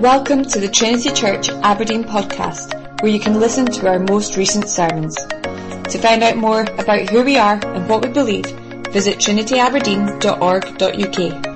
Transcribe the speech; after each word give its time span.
Welcome 0.00 0.44
to 0.46 0.58
the 0.58 0.70
Trinity 0.70 1.10
Church 1.10 1.50
Aberdeen 1.50 2.04
podcast, 2.04 3.02
where 3.02 3.12
you 3.12 3.20
can 3.20 3.38
listen 3.38 3.66
to 3.66 3.86
our 3.86 3.98
most 3.98 4.38
recent 4.38 4.66
sermons. 4.66 5.14
To 5.14 5.98
find 5.98 6.22
out 6.22 6.38
more 6.38 6.62
about 6.62 7.10
who 7.10 7.22
we 7.22 7.36
are 7.36 7.60
and 7.62 7.86
what 7.86 8.02
we 8.02 8.08
believe, 8.08 8.46
visit 8.92 9.18
trinityaberdeen.org.uk. 9.18 11.46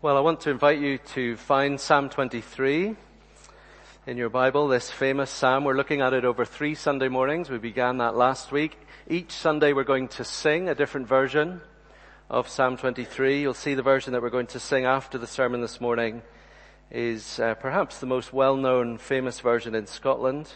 Well, 0.00 0.16
I 0.16 0.20
want 0.20 0.40
to 0.40 0.50
invite 0.50 0.78
you 0.78 0.96
to 0.96 1.36
find 1.36 1.78
Psalm 1.78 2.08
23 2.08 2.96
in 4.08 4.16
your 4.16 4.30
Bible, 4.30 4.68
this 4.68 4.90
famous 4.90 5.28
psalm. 5.28 5.64
We're 5.64 5.76
looking 5.76 6.00
at 6.00 6.14
it 6.14 6.24
over 6.24 6.46
three 6.46 6.74
Sunday 6.74 7.08
mornings. 7.08 7.50
We 7.50 7.58
began 7.58 7.98
that 7.98 8.16
last 8.16 8.50
week. 8.50 8.78
Each 9.06 9.30
Sunday 9.30 9.74
we're 9.74 9.84
going 9.84 10.08
to 10.08 10.24
sing 10.24 10.70
a 10.70 10.74
different 10.74 11.06
version 11.06 11.60
of 12.30 12.48
Psalm 12.48 12.78
23. 12.78 13.42
You'll 13.42 13.52
see 13.52 13.74
the 13.74 13.82
version 13.82 14.14
that 14.14 14.22
we're 14.22 14.30
going 14.30 14.46
to 14.46 14.58
sing 14.58 14.86
after 14.86 15.18
the 15.18 15.26
sermon 15.26 15.60
this 15.60 15.78
morning 15.78 16.22
is 16.90 17.38
uh, 17.38 17.52
perhaps 17.56 17.98
the 17.98 18.06
most 18.06 18.32
well-known 18.32 18.96
famous 18.96 19.40
version 19.40 19.74
in 19.74 19.86
Scotland. 19.86 20.54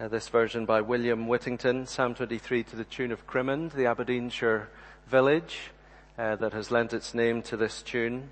Uh, 0.00 0.08
this 0.08 0.28
version 0.28 0.66
by 0.66 0.80
William 0.80 1.28
Whittingham, 1.28 1.86
Psalm 1.86 2.16
23 2.16 2.64
to 2.64 2.74
the 2.74 2.82
tune 2.82 3.12
of 3.12 3.28
Crimond, 3.28 3.74
the 3.74 3.86
Aberdeenshire 3.86 4.68
village 5.06 5.70
uh, 6.18 6.34
that 6.34 6.52
has 6.52 6.72
lent 6.72 6.92
its 6.92 7.14
name 7.14 7.42
to 7.42 7.56
this 7.56 7.80
tune. 7.80 8.30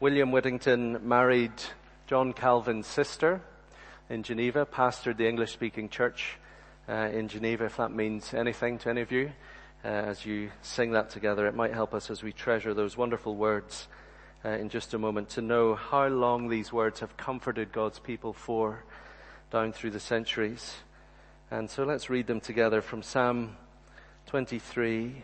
William 0.00 0.32
Whittingham 0.32 1.06
married 1.06 1.52
John 2.06 2.32
Calvin's 2.32 2.86
sister 2.86 3.42
in 4.10 4.24
Geneva, 4.24 4.66
pastored 4.66 5.16
the 5.16 5.28
English 5.28 5.52
speaking 5.52 5.88
church 5.88 6.36
uh, 6.88 7.08
in 7.12 7.28
Geneva, 7.28 7.66
if 7.66 7.76
that 7.76 7.92
means 7.92 8.34
anything 8.34 8.76
to 8.78 8.90
any 8.90 9.00
of 9.02 9.12
you. 9.12 9.30
Uh, 9.84 9.88
as 9.88 10.26
you 10.26 10.50
sing 10.62 10.90
that 10.90 11.10
together, 11.10 11.46
it 11.46 11.54
might 11.54 11.72
help 11.72 11.94
us 11.94 12.10
as 12.10 12.20
we 12.20 12.32
treasure 12.32 12.74
those 12.74 12.96
wonderful 12.96 13.36
words 13.36 13.86
uh, 14.44 14.48
in 14.48 14.68
just 14.68 14.94
a 14.94 14.98
moment 14.98 15.28
to 15.28 15.40
know 15.40 15.76
how 15.76 16.08
long 16.08 16.48
these 16.48 16.72
words 16.72 16.98
have 16.98 17.16
comforted 17.16 17.70
God's 17.70 18.00
people 18.00 18.32
for 18.32 18.82
down 19.52 19.72
through 19.72 19.90
the 19.90 20.00
centuries. 20.00 20.74
And 21.52 21.70
so 21.70 21.84
let's 21.84 22.10
read 22.10 22.26
them 22.26 22.40
together 22.40 22.82
from 22.82 23.02
Psalm 23.04 23.56
23. 24.26 25.22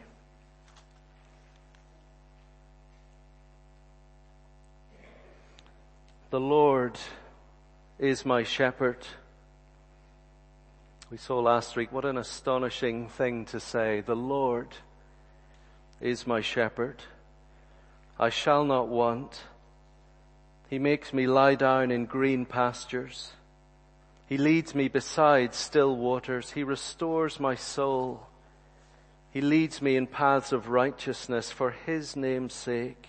The 6.30 6.40
Lord 6.40 6.98
is 7.98 8.26
my 8.26 8.42
shepherd. 8.42 9.06
We 11.10 11.16
saw 11.16 11.38
last 11.38 11.76
week 11.76 11.92
what 11.92 12.04
an 12.04 12.18
astonishing 12.18 13.08
thing 13.08 13.44
to 13.46 13.60
say. 13.60 14.00
The 14.00 14.16
Lord 14.16 14.68
is 16.00 16.26
my 16.26 16.40
shepherd. 16.40 17.02
I 18.18 18.28
shall 18.28 18.64
not 18.64 18.88
want. 18.88 19.42
He 20.68 20.78
makes 20.78 21.12
me 21.12 21.26
lie 21.26 21.54
down 21.54 21.90
in 21.90 22.06
green 22.06 22.44
pastures. 22.44 23.32
He 24.26 24.36
leads 24.36 24.74
me 24.74 24.88
beside 24.88 25.54
still 25.54 25.96
waters. 25.96 26.50
He 26.50 26.64
restores 26.64 27.38
my 27.38 27.54
soul. 27.54 28.26
He 29.30 29.40
leads 29.40 29.80
me 29.80 29.96
in 29.96 30.06
paths 30.06 30.52
of 30.52 30.68
righteousness 30.68 31.50
for 31.50 31.70
His 31.70 32.16
name's 32.16 32.54
sake. 32.54 33.08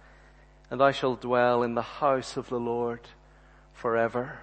and 0.71 0.81
I 0.81 0.91
shall 0.91 1.15
dwell 1.15 1.63
in 1.63 1.75
the 1.75 1.81
house 1.81 2.37
of 2.37 2.47
the 2.47 2.59
Lord 2.59 3.01
forever. 3.73 4.39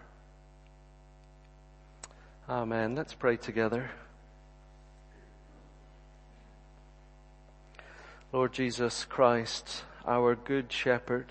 Amen. 2.46 2.94
Let's 2.94 3.14
pray 3.14 3.38
together. 3.38 3.90
Lord 8.30 8.52
Jesus 8.52 9.06
Christ, 9.06 9.84
our 10.06 10.34
good 10.34 10.70
shepherd, 10.70 11.28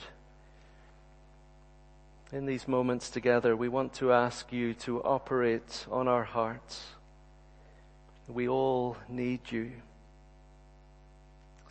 in 2.31 2.47
these 2.47 2.67
moments 2.67 3.11
together, 3.11 3.55
we 3.55 3.69
want 3.69 3.93
to 3.93 4.11
ask 4.11 4.51
you 4.51 4.73
to 4.73 5.01
operate 5.03 5.85
on 5.91 6.07
our 6.07 6.23
hearts. 6.23 6.87
We 8.27 8.49
all 8.49 8.97
need 9.07 9.51
you. 9.51 9.73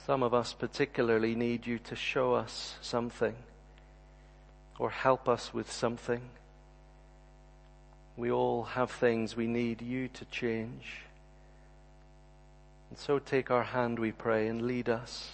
Some 0.06 0.22
of 0.22 0.33
us 0.33 0.53
particularly 0.53 1.34
need 1.34 1.67
you 1.67 1.81
to 1.81 1.97
show 1.97 2.34
us 2.34 2.77
something 2.81 3.34
or 4.78 4.89
help 4.89 5.28
us 5.28 5.53
with 5.53 5.72
something. 5.72 6.21
We 8.16 8.31
all 8.31 8.62
have 8.62 8.93
things 8.93 9.34
we 9.34 9.49
need 9.49 9.83
you 9.83 10.06
to 10.06 10.25
change. 10.27 11.00
And 12.89 12.97
so 12.97 13.19
take 13.19 13.50
our 13.50 13.65
hand, 13.65 13.99
we 13.99 14.12
pray, 14.12 14.47
and 14.47 14.62
lead 14.62 14.89
us 14.89 15.33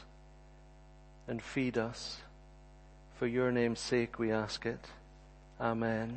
and 1.28 1.42
feed 1.42 1.76
us. 1.76 2.22
For 3.18 3.26
your 3.26 3.52
name's 3.52 3.80
sake 3.80 4.18
we 4.18 4.32
ask 4.32 4.64
it. 4.64 4.86
Amen. 5.60 6.16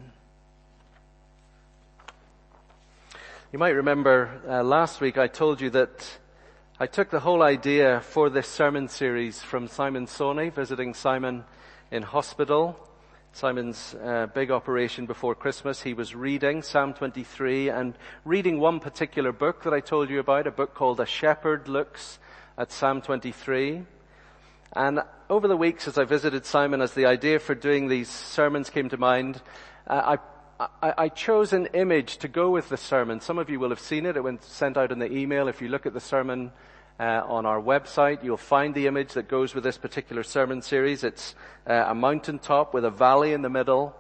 You 3.51 3.59
might 3.59 3.75
remember 3.75 4.39
uh, 4.47 4.63
last 4.63 5.01
week 5.01 5.17
I 5.17 5.27
told 5.27 5.59
you 5.59 5.69
that 5.71 6.19
I 6.77 6.87
took 6.87 7.09
the 7.09 7.21
whole 7.21 7.41
idea 7.41 8.01
for 8.01 8.29
this 8.29 8.49
sermon 8.49 8.89
series 8.89 9.41
from 9.41 9.69
Simon 9.69 10.07
Sawney, 10.07 10.49
visiting 10.49 10.93
Simon 10.93 11.45
in 11.89 12.03
hospital. 12.03 12.77
Simon's 13.31 13.95
uh, 14.03 14.27
big 14.33 14.51
operation 14.51 15.05
before 15.05 15.35
Christmas. 15.35 15.81
He 15.81 15.93
was 15.93 16.13
reading 16.13 16.61
Psalm 16.61 16.93
23 16.93 17.69
and 17.69 17.97
reading 18.25 18.59
one 18.59 18.81
particular 18.81 19.31
book 19.31 19.63
that 19.63 19.73
I 19.73 19.79
told 19.79 20.09
you 20.09 20.19
about, 20.19 20.47
a 20.47 20.51
book 20.51 20.73
called 20.73 20.99
A 20.99 21.05
Shepherd 21.05 21.69
Looks 21.69 22.19
at 22.57 22.73
Psalm 22.73 23.01
23. 23.01 23.83
And 24.73 24.99
over 25.29 25.47
the 25.47 25.55
weeks 25.55 25.87
as 25.87 25.97
I 25.97 26.03
visited 26.03 26.45
Simon, 26.45 26.81
as 26.81 26.93
the 26.93 27.05
idea 27.05 27.39
for 27.39 27.55
doing 27.55 27.87
these 27.87 28.09
sermons 28.09 28.69
came 28.69 28.89
to 28.89 28.97
mind, 28.97 29.41
uh, 29.87 30.17
I, 30.17 30.34
I, 30.59 30.93
I, 30.97 31.09
chose 31.09 31.51
an 31.51 31.67
image 31.73 32.17
to 32.19 32.29
go 32.29 32.49
with 32.49 32.69
the 32.69 32.77
sermon. 32.77 33.19
Some 33.19 33.37
of 33.37 33.49
you 33.49 33.59
will 33.59 33.69
have 33.69 33.79
seen 33.79 34.05
it. 34.05 34.15
It 34.15 34.23
went 34.23 34.41
sent 34.41 34.77
out 34.77 34.91
in 34.91 34.99
the 34.99 35.11
email. 35.11 35.49
If 35.49 35.61
you 35.61 35.67
look 35.67 35.85
at 35.85 35.93
the 35.93 35.99
sermon 35.99 36.51
uh, 36.97 37.23
on 37.27 37.45
our 37.45 37.61
website, 37.61 38.23
you'll 38.23 38.37
find 38.37 38.73
the 38.73 38.87
image 38.87 39.13
that 39.13 39.27
goes 39.27 39.53
with 39.53 39.65
this 39.65 39.77
particular 39.77 40.23
sermon 40.23 40.61
series. 40.61 41.03
It's 41.03 41.35
uh, 41.67 41.85
a 41.87 41.95
mountaintop 41.95 42.73
with 42.73 42.85
a 42.85 42.89
valley 42.89 43.33
in 43.33 43.41
the 43.41 43.49
middle. 43.49 43.97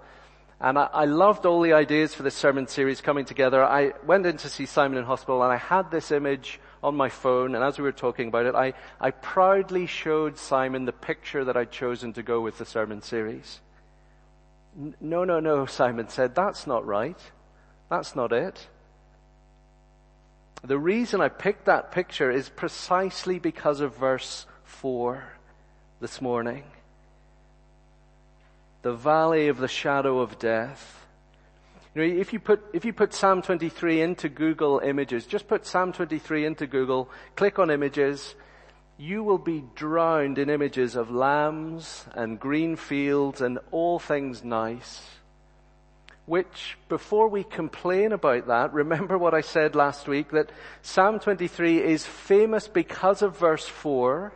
And 0.61 0.79
I, 0.79 0.87
I 0.93 1.05
loved 1.05 1.45
all 1.45 1.59
the 1.59 1.73
ideas 1.73 2.13
for 2.13 2.23
this 2.23 2.35
sermon 2.35 2.67
series 2.67 3.01
coming 3.01 3.25
together. 3.25 3.61
I 3.61 3.91
went 4.05 4.25
in 4.25 4.37
to 4.37 4.47
see 4.47 4.65
Simon 4.65 4.97
in 4.97 5.03
hospital 5.03 5.43
and 5.43 5.51
I 5.51 5.57
had 5.57 5.91
this 5.91 6.09
image 6.11 6.61
on 6.81 6.95
my 6.95 7.09
phone 7.09 7.55
and 7.55 7.65
as 7.65 7.77
we 7.77 7.83
were 7.83 7.91
talking 7.91 8.29
about 8.29 8.45
it, 8.45 8.55
I, 8.55 8.73
I 9.01 9.11
proudly 9.11 9.87
showed 9.87 10.37
Simon 10.37 10.85
the 10.85 10.93
picture 10.93 11.43
that 11.43 11.57
I'd 11.57 11.71
chosen 11.71 12.13
to 12.13 12.23
go 12.23 12.39
with 12.39 12.59
the 12.59 12.65
sermon 12.65 13.01
series. 13.01 13.59
No, 14.75 15.23
no, 15.23 15.39
no, 15.39 15.65
Simon 15.65 16.09
said, 16.09 16.35
that's 16.35 16.67
not 16.67 16.85
right. 16.85 17.19
That's 17.89 18.15
not 18.15 18.33
it. 18.33 18.67
The 20.63 20.77
reason 20.77 21.21
I 21.21 21.29
picked 21.29 21.65
that 21.65 21.91
picture 21.91 22.31
is 22.31 22.49
precisely 22.49 23.39
because 23.39 23.79
of 23.79 23.95
verse 23.95 24.45
4 24.63 25.23
this 26.01 26.21
morning. 26.21 26.63
The 28.81 28.93
valley 28.93 29.47
of 29.47 29.57
the 29.57 29.67
shadow 29.67 30.19
of 30.19 30.39
death. 30.39 31.05
You 31.93 32.01
know, 32.01 32.19
if 32.19 32.33
you 32.33 32.39
put, 32.39 32.61
if 32.73 32.83
you 32.83 32.91
put 32.91 33.13
Psalm 33.13 33.41
23 33.41 34.01
into 34.01 34.27
Google 34.27 34.79
Images, 34.79 35.25
just 35.25 35.47
put 35.47 35.65
Psalm 35.65 35.93
23 35.93 36.45
into 36.45 36.67
Google, 36.67 37.09
click 37.35 37.59
on 37.59 37.71
images, 37.71 38.35
you 38.97 39.23
will 39.23 39.37
be 39.37 39.63
drowned 39.75 40.37
in 40.37 40.49
images 40.49 40.95
of 40.95 41.11
lambs 41.11 42.05
and 42.13 42.39
green 42.39 42.75
fields 42.75 43.41
and 43.41 43.59
all 43.71 43.99
things 43.99 44.43
nice. 44.43 45.01
Which, 46.25 46.77
before 46.89 47.27
we 47.27 47.43
complain 47.43 48.11
about 48.11 48.47
that, 48.47 48.73
remember 48.73 49.17
what 49.17 49.33
I 49.33 49.41
said 49.41 49.75
last 49.75 50.07
week 50.07 50.31
that 50.31 50.51
Psalm 50.81 51.19
23 51.19 51.81
is 51.81 52.05
famous 52.05 52.67
because 52.67 53.21
of 53.21 53.37
verse 53.37 53.67
4, 53.67 54.33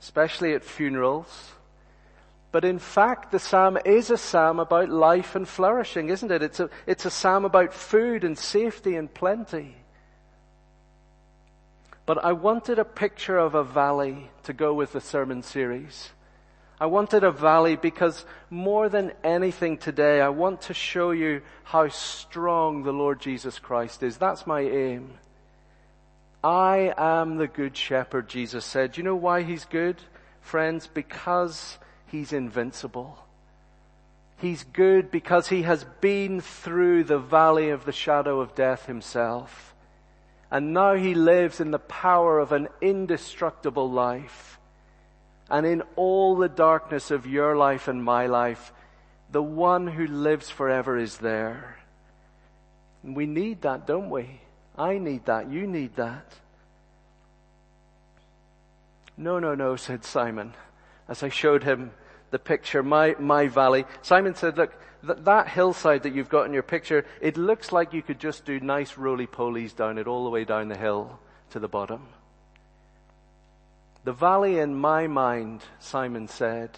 especially 0.00 0.54
at 0.54 0.64
funerals, 0.64 1.52
But 2.50 2.64
in 2.64 2.78
fact, 2.78 3.30
the 3.30 3.38
psalm 3.38 3.78
is 3.84 4.10
a 4.10 4.16
psalm 4.16 4.58
about 4.58 4.88
life 4.88 5.34
and 5.34 5.46
flourishing, 5.46 6.08
isn't 6.08 6.32
it? 6.32 6.42
It's 6.42 6.60
a, 6.60 6.70
it's 6.86 7.04
a 7.04 7.10
psalm 7.10 7.44
about 7.44 7.74
food 7.74 8.24
and 8.24 8.38
safety 8.38 8.96
and 8.96 9.12
plenty. 9.12 9.76
But 12.08 12.24
I 12.24 12.32
wanted 12.32 12.78
a 12.78 12.86
picture 12.86 13.36
of 13.36 13.54
a 13.54 13.62
valley 13.62 14.30
to 14.44 14.54
go 14.54 14.72
with 14.72 14.92
the 14.92 15.00
sermon 15.00 15.42
series. 15.42 16.08
I 16.80 16.86
wanted 16.86 17.22
a 17.22 17.30
valley 17.30 17.76
because 17.76 18.24
more 18.48 18.88
than 18.88 19.12
anything 19.22 19.76
today, 19.76 20.22
I 20.22 20.30
want 20.30 20.62
to 20.62 20.72
show 20.72 21.10
you 21.10 21.42
how 21.64 21.90
strong 21.90 22.82
the 22.82 22.94
Lord 22.94 23.20
Jesus 23.20 23.58
Christ 23.58 24.02
is. 24.02 24.16
That's 24.16 24.46
my 24.46 24.62
aim. 24.62 25.18
I 26.42 26.94
am 26.96 27.36
the 27.36 27.46
good 27.46 27.76
shepherd, 27.76 28.26
Jesus 28.26 28.64
said. 28.64 28.96
You 28.96 29.02
know 29.02 29.14
why 29.14 29.42
he's 29.42 29.66
good? 29.66 29.96
Friends, 30.40 30.86
because 30.86 31.76
he's 32.06 32.32
invincible. 32.32 33.18
He's 34.38 34.64
good 34.64 35.10
because 35.10 35.48
he 35.48 35.60
has 35.64 35.84
been 36.00 36.40
through 36.40 37.04
the 37.04 37.18
valley 37.18 37.68
of 37.68 37.84
the 37.84 37.92
shadow 37.92 38.40
of 38.40 38.54
death 38.54 38.86
himself. 38.86 39.67
And 40.50 40.72
now 40.72 40.94
he 40.94 41.14
lives 41.14 41.60
in 41.60 41.70
the 41.70 41.78
power 41.78 42.38
of 42.38 42.52
an 42.52 42.68
indestructible 42.80 43.90
life. 43.90 44.58
And 45.50 45.66
in 45.66 45.82
all 45.96 46.36
the 46.36 46.48
darkness 46.48 47.10
of 47.10 47.26
your 47.26 47.56
life 47.56 47.88
and 47.88 48.02
my 48.02 48.26
life, 48.26 48.72
the 49.30 49.42
one 49.42 49.86
who 49.86 50.06
lives 50.06 50.48
forever 50.48 50.96
is 50.96 51.18
there. 51.18 51.78
And 53.02 53.14
we 53.14 53.26
need 53.26 53.62
that, 53.62 53.86
don't 53.86 54.10
we? 54.10 54.40
I 54.76 54.98
need 54.98 55.26
that. 55.26 55.50
You 55.50 55.66
need 55.66 55.96
that. 55.96 56.32
No, 59.16 59.38
no, 59.38 59.54
no, 59.54 59.76
said 59.76 60.04
Simon, 60.04 60.54
as 61.08 61.22
I 61.22 61.28
showed 61.28 61.64
him 61.64 61.90
the 62.30 62.38
picture, 62.38 62.82
my, 62.82 63.16
my 63.18 63.48
valley. 63.48 63.84
Simon 64.02 64.34
said, 64.34 64.56
look, 64.56 64.72
that, 65.02 65.24
that 65.24 65.48
hillside 65.48 66.02
that 66.02 66.14
you've 66.14 66.28
got 66.28 66.46
in 66.46 66.52
your 66.52 66.62
picture, 66.62 67.04
it 67.20 67.36
looks 67.36 67.72
like 67.72 67.92
you 67.92 68.02
could 68.02 68.18
just 68.18 68.44
do 68.44 68.60
nice 68.60 68.96
roly-polies 68.96 69.74
down 69.74 69.98
it 69.98 70.06
all 70.06 70.24
the 70.24 70.30
way 70.30 70.44
down 70.44 70.68
the 70.68 70.76
hill 70.76 71.18
to 71.50 71.58
the 71.58 71.68
bottom. 71.68 72.08
The 74.04 74.12
valley 74.12 74.58
in 74.58 74.74
my 74.74 75.06
mind, 75.06 75.62
Simon 75.78 76.28
said, 76.28 76.70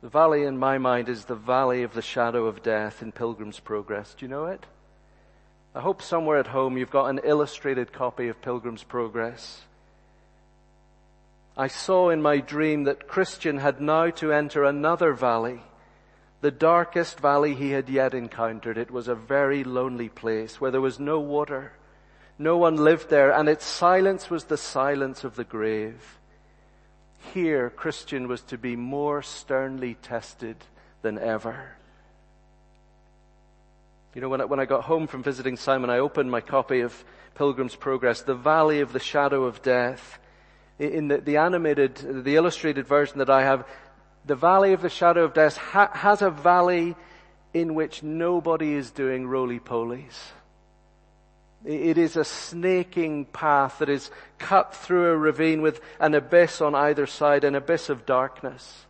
the 0.00 0.08
valley 0.08 0.44
in 0.44 0.58
my 0.58 0.78
mind 0.78 1.08
is 1.08 1.24
the 1.24 1.34
valley 1.34 1.82
of 1.82 1.92
the 1.92 2.02
shadow 2.02 2.46
of 2.46 2.62
death 2.62 3.02
in 3.02 3.10
Pilgrim's 3.10 3.58
Progress. 3.58 4.14
Do 4.14 4.24
you 4.24 4.30
know 4.30 4.46
it? 4.46 4.64
I 5.74 5.80
hope 5.80 6.02
somewhere 6.02 6.38
at 6.38 6.46
home 6.48 6.78
you've 6.78 6.90
got 6.90 7.06
an 7.06 7.20
illustrated 7.24 7.92
copy 7.92 8.28
of 8.28 8.40
Pilgrim's 8.40 8.84
Progress. 8.84 9.62
I 11.56 11.66
saw 11.66 12.10
in 12.10 12.22
my 12.22 12.38
dream 12.38 12.84
that 12.84 13.08
Christian 13.08 13.58
had 13.58 13.80
now 13.80 14.10
to 14.10 14.32
enter 14.32 14.62
another 14.62 15.12
valley 15.12 15.62
the 16.40 16.50
darkest 16.50 17.18
valley 17.20 17.54
he 17.54 17.70
had 17.70 17.88
yet 17.88 18.14
encountered. 18.14 18.78
It 18.78 18.90
was 18.90 19.08
a 19.08 19.14
very 19.14 19.64
lonely 19.64 20.08
place 20.08 20.60
where 20.60 20.70
there 20.70 20.80
was 20.80 21.00
no 21.00 21.18
water. 21.18 21.72
No 22.38 22.56
one 22.56 22.76
lived 22.76 23.10
there 23.10 23.32
and 23.32 23.48
its 23.48 23.64
silence 23.64 24.30
was 24.30 24.44
the 24.44 24.56
silence 24.56 25.24
of 25.24 25.34
the 25.34 25.44
grave. 25.44 26.18
Here, 27.34 27.68
Christian 27.70 28.28
was 28.28 28.40
to 28.42 28.56
be 28.56 28.76
more 28.76 29.22
sternly 29.22 29.96
tested 30.00 30.56
than 31.02 31.18
ever. 31.18 31.76
You 34.14 34.20
know, 34.20 34.28
when 34.28 34.40
I, 34.40 34.44
when 34.44 34.60
I 34.60 34.64
got 34.64 34.84
home 34.84 35.06
from 35.06 35.22
visiting 35.22 35.56
Simon, 35.56 35.90
I 35.90 35.98
opened 35.98 36.30
my 36.30 36.40
copy 36.40 36.80
of 36.80 37.04
Pilgrim's 37.34 37.74
Progress, 37.74 38.22
The 38.22 38.34
Valley 38.34 38.80
of 38.80 38.92
the 38.92 38.98
Shadow 39.00 39.44
of 39.44 39.62
Death. 39.62 40.18
In 40.78 41.08
the, 41.08 41.18
the 41.18 41.36
animated, 41.36 42.24
the 42.24 42.36
illustrated 42.36 42.86
version 42.86 43.18
that 43.18 43.30
I 43.30 43.42
have, 43.42 43.66
the 44.28 44.36
valley 44.36 44.74
of 44.74 44.82
the 44.82 44.90
shadow 44.90 45.24
of 45.24 45.34
death 45.34 45.56
ha- 45.56 45.90
has 45.92 46.22
a 46.22 46.30
valley 46.30 46.94
in 47.54 47.74
which 47.74 48.02
nobody 48.02 48.74
is 48.74 48.90
doing 48.90 49.26
roly-polies. 49.26 50.32
It 51.64 51.98
is 51.98 52.14
a 52.16 52.24
snaking 52.24 53.24
path 53.24 53.78
that 53.78 53.88
is 53.88 54.10
cut 54.38 54.74
through 54.74 55.10
a 55.10 55.16
ravine 55.16 55.62
with 55.62 55.80
an 55.98 56.14
abyss 56.14 56.60
on 56.60 56.74
either 56.74 57.06
side, 57.06 57.42
an 57.42 57.54
abyss 57.54 57.88
of 57.88 58.06
darkness. 58.06 58.84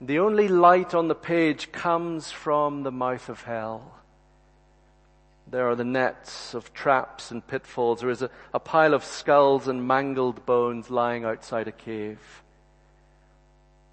The 0.00 0.20
only 0.20 0.48
light 0.48 0.94
on 0.94 1.08
the 1.08 1.14
page 1.14 1.72
comes 1.72 2.30
from 2.30 2.82
the 2.82 2.92
mouth 2.92 3.28
of 3.28 3.42
hell. 3.42 3.96
There 5.50 5.68
are 5.68 5.76
the 5.76 5.84
nets 5.84 6.54
of 6.54 6.72
traps 6.72 7.30
and 7.30 7.46
pitfalls. 7.46 8.00
There 8.00 8.10
is 8.10 8.22
a, 8.22 8.30
a 8.54 8.60
pile 8.60 8.94
of 8.94 9.04
skulls 9.04 9.68
and 9.68 9.86
mangled 9.86 10.46
bones 10.46 10.88
lying 10.88 11.24
outside 11.24 11.68
a 11.68 11.72
cave. 11.72 12.43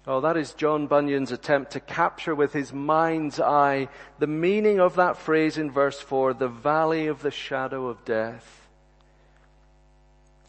Oh, 0.04 0.20
that 0.20 0.36
is 0.36 0.52
John 0.54 0.88
Bunyan's 0.88 1.30
attempt 1.30 1.72
to 1.72 1.80
capture 1.80 2.34
with 2.34 2.52
his 2.52 2.72
mind's 2.72 3.38
eye 3.38 3.88
the 4.18 4.26
meaning 4.26 4.80
of 4.80 4.96
that 4.96 5.16
phrase 5.16 5.58
in 5.58 5.70
verse 5.70 6.00
4, 6.00 6.34
the 6.34 6.48
valley 6.48 7.06
of 7.06 7.22
the 7.22 7.30
shadow 7.30 7.86
of 7.86 8.04
death. 8.04 8.68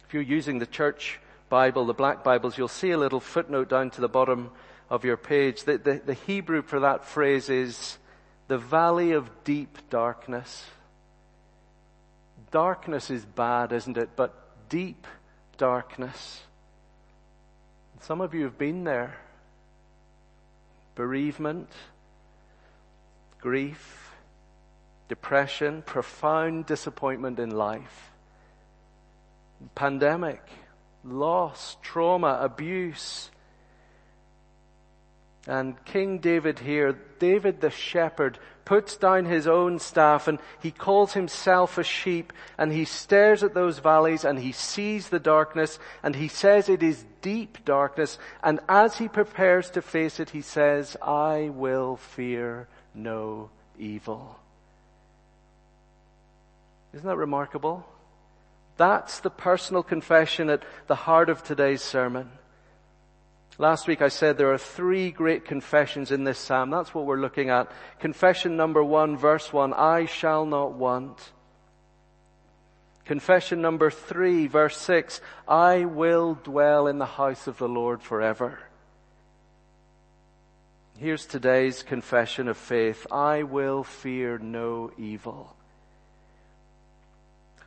If 0.06 0.12
you're 0.12 0.22
using 0.22 0.58
the 0.58 0.66
church 0.66 1.20
Bible, 1.48 1.86
the 1.86 1.94
black 1.94 2.24
Bibles, 2.24 2.58
you'll 2.58 2.66
see 2.66 2.90
a 2.90 2.98
little 2.98 3.20
footnote 3.20 3.68
down 3.68 3.90
to 3.90 4.00
the 4.00 4.08
bottom 4.08 4.50
of 4.90 5.04
your 5.04 5.16
page. 5.16 5.62
The, 5.62 5.78
the, 5.78 6.02
the 6.04 6.14
Hebrew 6.14 6.62
for 6.62 6.80
that 6.80 7.04
phrase 7.04 7.48
is 7.48 7.98
the 8.48 8.58
valley 8.58 9.12
of 9.12 9.30
deep 9.44 9.78
darkness. 9.88 10.64
Darkness 12.50 13.08
is 13.08 13.24
bad, 13.24 13.72
isn't 13.72 13.96
it? 13.96 14.10
But 14.16 14.34
deep 14.68 15.06
darkness. 15.58 16.40
Some 18.00 18.20
of 18.20 18.34
you 18.34 18.42
have 18.44 18.58
been 18.58 18.82
there 18.82 19.16
bereavement, 20.94 21.68
grief, 23.40 24.12
depression, 25.08 25.82
profound 25.82 26.66
disappointment 26.66 27.38
in 27.38 27.50
life, 27.50 28.10
pandemic, 29.74 30.42
loss, 31.04 31.76
trauma, 31.82 32.38
abuse. 32.40 33.30
And 35.46 35.82
King 35.84 36.18
David 36.18 36.60
here, 36.60 36.96
David 37.18 37.60
the 37.60 37.70
shepherd, 37.70 38.38
puts 38.64 38.96
down 38.96 39.26
his 39.26 39.46
own 39.46 39.78
staff 39.78 40.26
and 40.26 40.38
he 40.60 40.70
calls 40.70 41.12
himself 41.12 41.76
a 41.76 41.84
sheep 41.84 42.32
and 42.56 42.72
he 42.72 42.84
stares 42.84 43.42
at 43.42 43.52
those 43.52 43.78
valleys 43.78 44.24
and 44.24 44.38
he 44.38 44.52
sees 44.52 45.08
the 45.08 45.18
darkness 45.18 45.78
and 46.02 46.16
he 46.16 46.28
says 46.28 46.68
it 46.68 46.82
is 46.82 47.04
deep 47.20 47.62
darkness 47.64 48.18
and 48.42 48.60
as 48.68 48.96
he 48.96 49.08
prepares 49.08 49.70
to 49.70 49.82
face 49.82 50.18
it 50.18 50.30
he 50.30 50.40
says, 50.40 50.96
I 51.02 51.50
will 51.52 51.96
fear 51.96 52.68
no 52.94 53.50
evil. 53.78 54.38
Isn't 56.94 57.06
that 57.06 57.16
remarkable? 57.16 57.84
That's 58.76 59.20
the 59.20 59.30
personal 59.30 59.82
confession 59.82 60.48
at 60.48 60.62
the 60.86 60.94
heart 60.94 61.28
of 61.28 61.42
today's 61.42 61.82
sermon. 61.82 62.30
Last 63.56 63.86
week 63.86 64.02
I 64.02 64.08
said 64.08 64.36
there 64.36 64.52
are 64.52 64.58
three 64.58 65.12
great 65.12 65.44
confessions 65.44 66.10
in 66.10 66.24
this 66.24 66.38
psalm. 66.38 66.70
That's 66.70 66.92
what 66.92 67.06
we're 67.06 67.20
looking 67.20 67.50
at. 67.50 67.70
Confession 68.00 68.56
number 68.56 68.82
one, 68.82 69.16
verse 69.16 69.52
one, 69.52 69.72
I 69.72 70.06
shall 70.06 70.44
not 70.44 70.72
want. 70.72 71.32
Confession 73.04 73.60
number 73.60 73.90
three, 73.90 74.48
verse 74.48 74.76
six, 74.76 75.20
I 75.46 75.84
will 75.84 76.34
dwell 76.42 76.88
in 76.88 76.98
the 76.98 77.06
house 77.06 77.46
of 77.46 77.58
the 77.58 77.68
Lord 77.68 78.02
forever. 78.02 78.58
Here's 80.98 81.26
today's 81.26 81.82
confession 81.82 82.48
of 82.48 82.56
faith. 82.56 83.06
I 83.12 83.42
will 83.42 83.84
fear 83.84 84.38
no 84.38 84.90
evil. 84.96 85.53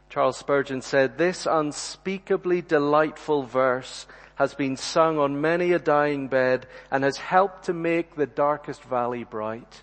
Charles 0.09 0.37
Spurgeon 0.37 0.81
said, 0.81 1.17
this 1.17 1.45
unspeakably 1.45 2.61
delightful 2.61 3.43
verse 3.43 4.05
has 4.35 4.53
been 4.53 4.77
sung 4.77 5.17
on 5.17 5.41
many 5.41 5.73
a 5.73 5.79
dying 5.79 6.27
bed 6.27 6.67
and 6.91 7.03
has 7.03 7.17
helped 7.17 7.65
to 7.65 7.73
make 7.73 8.15
the 8.15 8.25
darkest 8.25 8.83
valley 8.83 9.23
bright. 9.23 9.81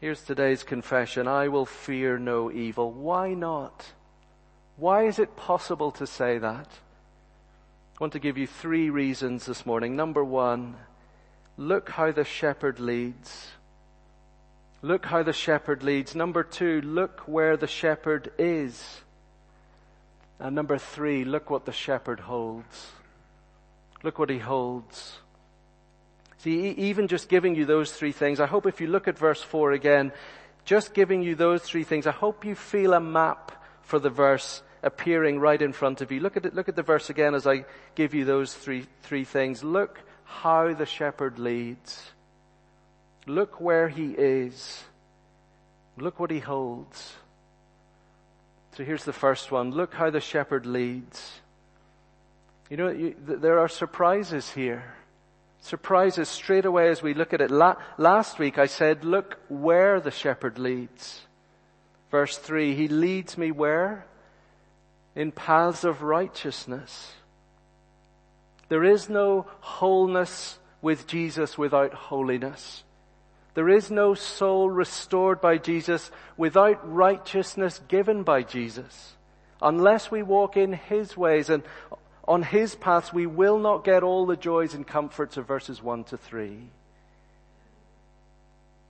Here's 0.00 0.22
today's 0.22 0.62
confession. 0.62 1.28
I 1.28 1.48
will 1.48 1.64
fear 1.64 2.18
no 2.18 2.50
evil. 2.50 2.90
Why 2.90 3.34
not? 3.34 3.86
Why 4.76 5.06
is 5.06 5.18
it 5.18 5.36
possible 5.36 5.92
to 5.92 6.06
say 6.06 6.38
that? 6.38 6.66
I 6.66 7.98
want 8.00 8.12
to 8.14 8.18
give 8.18 8.36
you 8.36 8.46
three 8.46 8.90
reasons 8.90 9.46
this 9.46 9.64
morning. 9.64 9.94
Number 9.94 10.24
one, 10.24 10.76
look 11.56 11.90
how 11.90 12.10
the 12.10 12.24
shepherd 12.24 12.80
leads. 12.80 13.48
Look 14.82 15.06
how 15.06 15.22
the 15.22 15.32
shepherd 15.32 15.84
leads. 15.84 16.16
Number 16.16 16.42
two, 16.42 16.80
look 16.80 17.20
where 17.26 17.56
the 17.56 17.68
shepherd 17.68 18.32
is. 18.36 19.00
And 20.40 20.56
number 20.56 20.76
three, 20.76 21.24
look 21.24 21.50
what 21.50 21.66
the 21.66 21.72
shepherd 21.72 22.18
holds. 22.18 22.90
Look 24.02 24.18
what 24.18 24.28
he 24.28 24.38
holds. 24.38 25.18
See, 26.38 26.70
even 26.70 27.06
just 27.06 27.28
giving 27.28 27.54
you 27.54 27.64
those 27.64 27.92
three 27.92 28.10
things, 28.10 28.40
I 28.40 28.46
hope 28.46 28.66
if 28.66 28.80
you 28.80 28.88
look 28.88 29.06
at 29.06 29.16
verse 29.16 29.40
four 29.40 29.70
again, 29.70 30.10
just 30.64 30.94
giving 30.94 31.22
you 31.22 31.36
those 31.36 31.62
three 31.62 31.84
things, 31.84 32.08
I 32.08 32.10
hope 32.10 32.44
you 32.44 32.56
feel 32.56 32.94
a 32.94 33.00
map 33.00 33.52
for 33.82 34.00
the 34.00 34.10
verse 34.10 34.62
appearing 34.82 35.38
right 35.38 35.62
in 35.62 35.72
front 35.72 36.00
of 36.00 36.10
you. 36.10 36.18
Look 36.18 36.36
at 36.36 36.44
it, 36.44 36.54
look 36.56 36.68
at 36.68 36.74
the 36.74 36.82
verse 36.82 37.08
again 37.08 37.36
as 37.36 37.46
I 37.46 37.64
give 37.94 38.14
you 38.14 38.24
those 38.24 38.52
three, 38.52 38.86
three 39.02 39.22
things. 39.22 39.62
Look 39.62 40.00
how 40.24 40.74
the 40.74 40.86
shepherd 40.86 41.38
leads. 41.38 42.02
Look 43.26 43.60
where 43.60 43.88
he 43.88 44.10
is. 44.12 44.82
Look 45.96 46.18
what 46.18 46.30
he 46.30 46.40
holds. 46.40 47.14
So 48.76 48.84
here's 48.84 49.04
the 49.04 49.12
first 49.12 49.52
one. 49.52 49.70
Look 49.70 49.94
how 49.94 50.10
the 50.10 50.20
shepherd 50.20 50.66
leads. 50.66 51.40
You 52.70 52.76
know, 52.78 52.88
you, 52.88 53.14
there 53.18 53.58
are 53.58 53.68
surprises 53.68 54.50
here. 54.50 54.94
Surprises 55.60 56.28
straight 56.28 56.64
away 56.64 56.88
as 56.88 57.02
we 57.02 57.14
look 57.14 57.32
at 57.32 57.40
it. 57.40 57.50
La- 57.50 57.76
last 57.98 58.38
week 58.38 58.58
I 58.58 58.66
said, 58.66 59.04
look 59.04 59.38
where 59.48 60.00
the 60.00 60.10
shepherd 60.10 60.58
leads. 60.58 61.20
Verse 62.10 62.36
3, 62.36 62.74
He 62.74 62.88
leads 62.88 63.38
me 63.38 63.52
where? 63.52 64.06
In 65.14 65.32
paths 65.32 65.84
of 65.84 66.02
righteousness. 66.02 67.12
There 68.68 68.84
is 68.84 69.08
no 69.08 69.46
wholeness 69.60 70.58
with 70.80 71.06
Jesus 71.06 71.58
without 71.58 71.92
holiness. 71.92 72.84
There 73.54 73.68
is 73.68 73.90
no 73.90 74.14
soul 74.14 74.70
restored 74.70 75.40
by 75.40 75.58
Jesus 75.58 76.10
without 76.36 76.90
righteousness 76.90 77.80
given 77.88 78.22
by 78.22 78.42
Jesus. 78.42 79.14
Unless 79.60 80.10
we 80.10 80.22
walk 80.22 80.56
in 80.56 80.72
His 80.72 81.16
ways 81.16 81.50
and 81.50 81.62
on 82.26 82.42
His 82.42 82.74
paths, 82.74 83.12
we 83.12 83.26
will 83.26 83.58
not 83.58 83.84
get 83.84 84.02
all 84.02 84.26
the 84.26 84.36
joys 84.36 84.74
and 84.74 84.86
comforts 84.86 85.36
of 85.36 85.46
verses 85.46 85.82
1 85.82 86.04
to 86.04 86.16
3. 86.16 86.70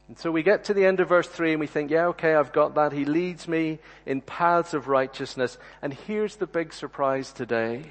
And 0.09 0.19
so 0.19 0.31
we 0.31 0.43
get 0.43 0.65
to 0.65 0.75
the 0.75 0.85
end 0.85 1.01
of 1.01 1.09
verse 1.09 1.29
3 1.29 1.53
and 1.53 1.61
we 1.61 1.67
think, 1.67 1.91
yeah, 1.91 2.09
okay, 2.09 2.35
I've 2.35 2.53
got 2.53 2.75
that. 2.75 2.93
He 2.93 3.05
leads 3.05 3.49
me 3.49 3.79
in 4.05 4.21
paths 4.21 4.75
of 4.75 4.87
righteousness. 4.87 5.57
And 5.81 5.95
here's 5.95 6.37
the 6.37 6.47
big 6.47 6.73
surprise 6.73 7.33
today. 7.33 7.85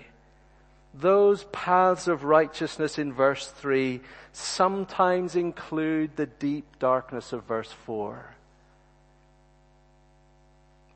Those 0.93 1.45
paths 1.45 2.07
of 2.07 2.23
righteousness 2.23 2.97
in 2.97 3.13
verse 3.13 3.47
3 3.47 4.01
sometimes 4.33 5.35
include 5.35 6.15
the 6.15 6.25
deep 6.25 6.79
darkness 6.79 7.31
of 7.31 7.43
verse 7.45 7.71
4. 7.71 8.35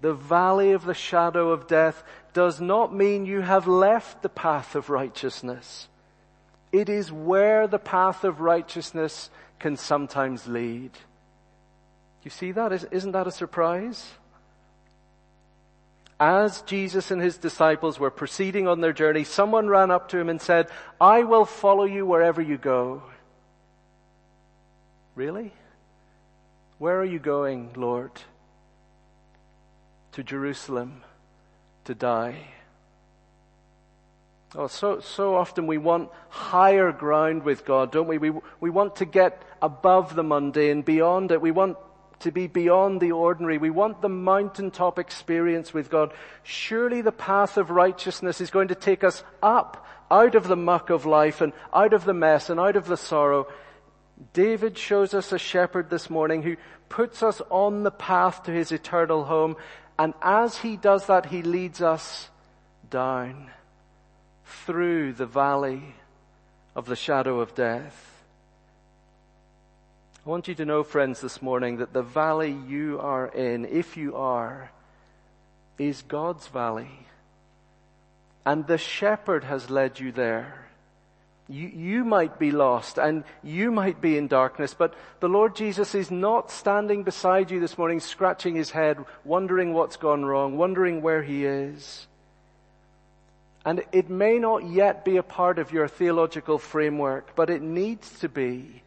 The 0.02 0.14
valley 0.14 0.72
of 0.74 0.86
the 0.86 0.94
shadow 0.94 1.52
of 1.52 1.68
death 1.68 2.04
does 2.34 2.60
not 2.60 2.94
mean 2.94 3.26
you 3.26 3.42
have 3.42 3.68
left 3.68 4.22
the 4.22 4.30
path 4.30 4.76
of 4.76 4.90
righteousness. 4.90 5.88
It 6.72 6.90
is 6.90 7.12
where 7.12 7.68
the 7.68 7.80
path 7.80 8.26
of 8.26 8.42
righteousness 8.42 9.30
can 9.60 9.78
sometimes 9.78 10.46
lead. 10.46 10.92
You 12.24 12.32
see 12.32 12.52
that? 12.52 12.88
Isn't 12.92 13.14
that 13.14 13.28
a 13.28 13.32
surprise? 13.32 14.12
As 16.20 16.62
Jesus 16.62 17.12
and 17.12 17.22
his 17.22 17.38
disciples 17.38 18.00
were 18.00 18.12
proceeding 18.12 18.68
on 18.68 18.80
their 18.80 18.94
journey, 18.94 19.26
someone 19.26 19.68
ran 19.68 19.92
up 19.92 20.10
to 20.10 20.18
him 20.18 20.30
and 20.30 20.42
said, 20.42 20.68
I 21.00 21.24
will 21.24 21.46
follow 21.46 21.84
you 21.84 22.06
wherever 22.06 22.42
you 22.42 22.58
go. 22.58 23.04
Really? 25.16 25.52
Where 26.78 27.00
are 27.00 27.06
you 27.06 27.20
going, 27.20 27.72
Lord? 27.76 28.12
To 30.14 30.24
Jerusalem 30.24 31.04
to 31.86 31.94
die. 31.94 32.48
Oh, 34.56 34.68
so, 34.68 35.02
so 35.02 35.36
often 35.36 35.68
we 35.68 35.78
want 35.78 36.10
higher 36.30 36.92
ground 36.92 37.44
with 37.44 37.66
God, 37.66 37.92
don't 37.92 38.08
we? 38.08 38.18
We, 38.18 38.32
we 38.60 38.70
want 38.70 38.98
to 38.98 39.06
get 39.06 39.44
above 39.62 40.16
the 40.16 40.24
mundane, 40.24 40.82
beyond 40.82 41.32
it. 41.32 41.42
We 41.42 41.52
want 41.52 41.78
to 42.20 42.32
be 42.32 42.48
beyond 42.48 43.02
the 43.02 43.12
ordinary. 43.12 43.58
We 43.58 43.70
want 43.70 44.02
the 44.02 44.10
mountaintop 44.10 45.00
experience 45.00 45.74
with 45.74 45.90
God. 45.90 46.14
Surely 46.44 47.02
the 47.02 47.12
path 47.12 47.58
of 47.58 47.70
righteousness 47.70 48.42
is 48.42 48.50
going 48.50 48.70
to 48.70 48.76
take 48.76 49.04
us 49.04 49.24
up 49.44 49.86
out 50.10 50.36
of 50.36 50.48
the 50.48 50.56
muck 50.56 50.90
of 50.90 51.06
life 51.06 51.42
and 51.42 51.54
out 51.74 51.94
of 51.94 52.06
the 52.06 52.14
mess 52.14 52.50
and 52.50 52.60
out 52.60 52.76
of 52.76 52.88
the 52.88 52.98
sorrow. 52.98 53.48
David 54.34 54.78
shows 54.78 55.14
us 55.14 55.32
a 55.32 55.40
shepherd 55.40 55.90
this 55.90 56.10
morning 56.10 56.42
who 56.42 56.56
puts 56.90 57.22
us 57.24 57.42
on 57.50 57.84
the 57.84 57.92
path 57.92 58.44
to 58.44 58.52
his 58.52 58.72
eternal 58.72 59.26
home. 59.26 59.56
And 59.98 60.14
as 60.22 60.58
he 60.58 60.78
does 60.78 61.08
that, 61.08 61.28
he 61.28 61.42
leads 61.42 61.82
us 61.82 62.30
down 62.90 63.50
through 64.46 65.14
the 65.14 65.26
valley 65.26 65.96
of 66.76 66.86
the 66.86 66.96
shadow 66.96 67.40
of 67.40 67.56
death. 67.56 68.15
I 70.26 70.30
want 70.30 70.48
you 70.48 70.56
to 70.56 70.66
know, 70.66 70.82
friends, 70.82 71.22
this 71.22 71.40
morning 71.40 71.78
that 71.78 71.94
the 71.94 72.02
valley 72.02 72.58
you 72.68 73.00
are 73.00 73.28
in, 73.28 73.64
if 73.66 73.96
you 73.96 74.16
are, 74.16 74.72
is 75.78 76.02
God's 76.02 76.48
valley. 76.48 76.90
And 78.44 78.66
the 78.66 78.80
shepherd 78.80 79.44
has 79.44 79.70
led 79.70 80.00
you 80.00 80.12
there. 80.12 80.66
You, 81.48 81.68
you 81.68 82.04
might 82.04 82.40
be 82.40 82.50
lost 82.50 82.98
and 82.98 83.24
you 83.44 83.70
might 83.70 84.02
be 84.02 84.18
in 84.18 84.28
darkness, 84.28 84.74
but 84.74 84.96
the 85.20 85.30
Lord 85.30 85.56
Jesus 85.56 85.94
is 85.94 86.10
not 86.10 86.50
standing 86.50 87.04
beside 87.04 87.52
you 87.52 87.60
this 87.60 87.78
morning, 87.78 88.00
scratching 88.00 88.56
his 88.56 88.72
head, 88.72 88.98
wondering 89.26 89.74
what's 89.74 89.98
gone 89.98 90.26
wrong, 90.26 90.58
wondering 90.58 91.04
where 91.04 91.22
he 91.22 91.46
is. 91.46 92.08
And 93.64 93.84
it 93.92 94.10
may 94.10 94.40
not 94.40 94.68
yet 94.68 95.06
be 95.06 95.18
a 95.18 95.24
part 95.24 95.60
of 95.60 95.72
your 95.72 95.88
theological 95.88 96.58
framework, 96.58 97.36
but 97.36 97.52
it 97.52 97.62
needs 97.62 98.10
to 98.22 98.30
be 98.30 98.82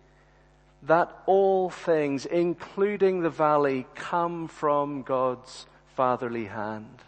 that 0.83 1.11
all 1.27 1.71
things, 1.71 2.25
including 2.27 3.23
the 3.23 3.31
valley, 3.31 3.87
come 3.95 4.49
from 4.49 5.03
God's 5.03 5.67
fatherly 5.97 6.47
hand. 6.47 7.03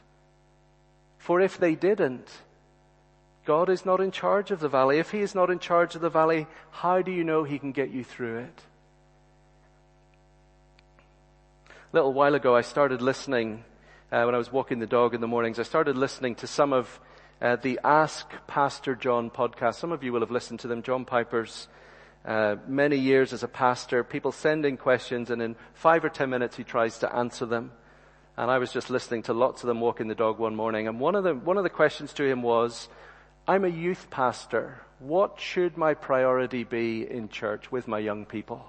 For 1.19 1.41
if 1.41 1.59
they 1.59 1.75
didn't, 1.75 2.29
God 3.45 3.69
is 3.69 3.87
not 3.87 4.01
in 4.01 4.11
charge 4.11 4.51
of 4.51 4.61
the 4.61 4.69
valley. 4.69 4.99
If 4.99 5.11
He 5.11 5.21
is 5.21 5.35
not 5.35 5.51
in 5.51 5.59
charge 5.59 5.95
of 5.95 6.01
the 6.01 6.11
valley, 6.11 6.47
how 6.71 7.03
do 7.03 7.13
you 7.13 7.25
know 7.25 7.45
He 7.45 7.59
can 7.59 7.73
get 7.73 7.91
you 7.91 8.05
through 8.05 8.39
it? 8.39 8.63
A 11.69 11.97
little 11.97 12.13
while 12.13 12.35
ago, 12.35 12.55
I 12.55 12.61
started 12.61 13.03
listening, 13.03 13.65
uh, 14.13 14.23
when 14.25 14.35
I 14.35 14.39
was 14.39 14.53
walking 14.53 14.79
the 14.79 14.87
dog 14.87 15.15
in 15.15 15.21
the 15.21 15.27
mornings, 15.27 15.59
I 15.59 15.65
started 15.65 15.97
listening 15.97 16.35
to 16.37 16.47
some 16.47 16.73
of 16.73 17.01
uh, 17.41 17.57
the 17.57 17.81
Ask 17.83 18.29
Pastor 18.47 18.95
John 18.95 19.31
podcast. 19.31 19.77
Some 19.77 19.93
of 19.93 20.05
you 20.05 20.13
will 20.13 20.21
have 20.21 20.31
listened 20.31 20.61
to 20.61 20.69
them. 20.69 20.83
John 20.83 21.05
Piper's 21.05 21.69
uh, 22.25 22.57
many 22.67 22.97
years 22.97 23.33
as 23.33 23.43
a 23.43 23.49
pastor, 23.49 24.05
people 24.05 24.33
send 24.33 24.67
in 24.67 24.77
questions 24.77 25.31
and 25.31 25.41
in 25.41 25.57
five 25.75 26.05
or 26.05 26.09
ten 26.09 26.31
minutes 26.31 26.57
he 26.57 26.65
tries 26.65 26.99
to 26.99 27.15
answer 27.15 27.47
them. 27.47 27.73
And 28.37 28.51
I 28.51 28.59
was 28.59 28.73
just 28.73 28.91
listening 28.91 29.23
to 29.25 29.33
lots 29.33 29.63
of 29.63 29.69
them 29.69 29.81
walking 29.81 30.09
the 30.09 30.15
dog 30.15 30.39
one 30.39 30.55
morning 30.55 30.89
and 30.89 31.01
one 31.01 31.15
of 31.15 31.25
the, 31.25 31.35
one 31.35 31.57
of 31.57 31.65
the 31.65 31.71
questions 31.71 32.13
to 32.15 32.25
him 32.25 32.43
was, 32.43 32.89
I'm 33.49 33.65
a 33.65 33.69
youth 33.69 34.09
pastor. 34.11 34.81
What 34.99 35.41
should 35.41 35.77
my 35.77 35.95
priority 35.95 36.65
be 36.65 37.11
in 37.11 37.29
church 37.29 37.73
with 37.73 37.89
my 37.89 37.99
young 37.99 38.27
people? 38.27 38.65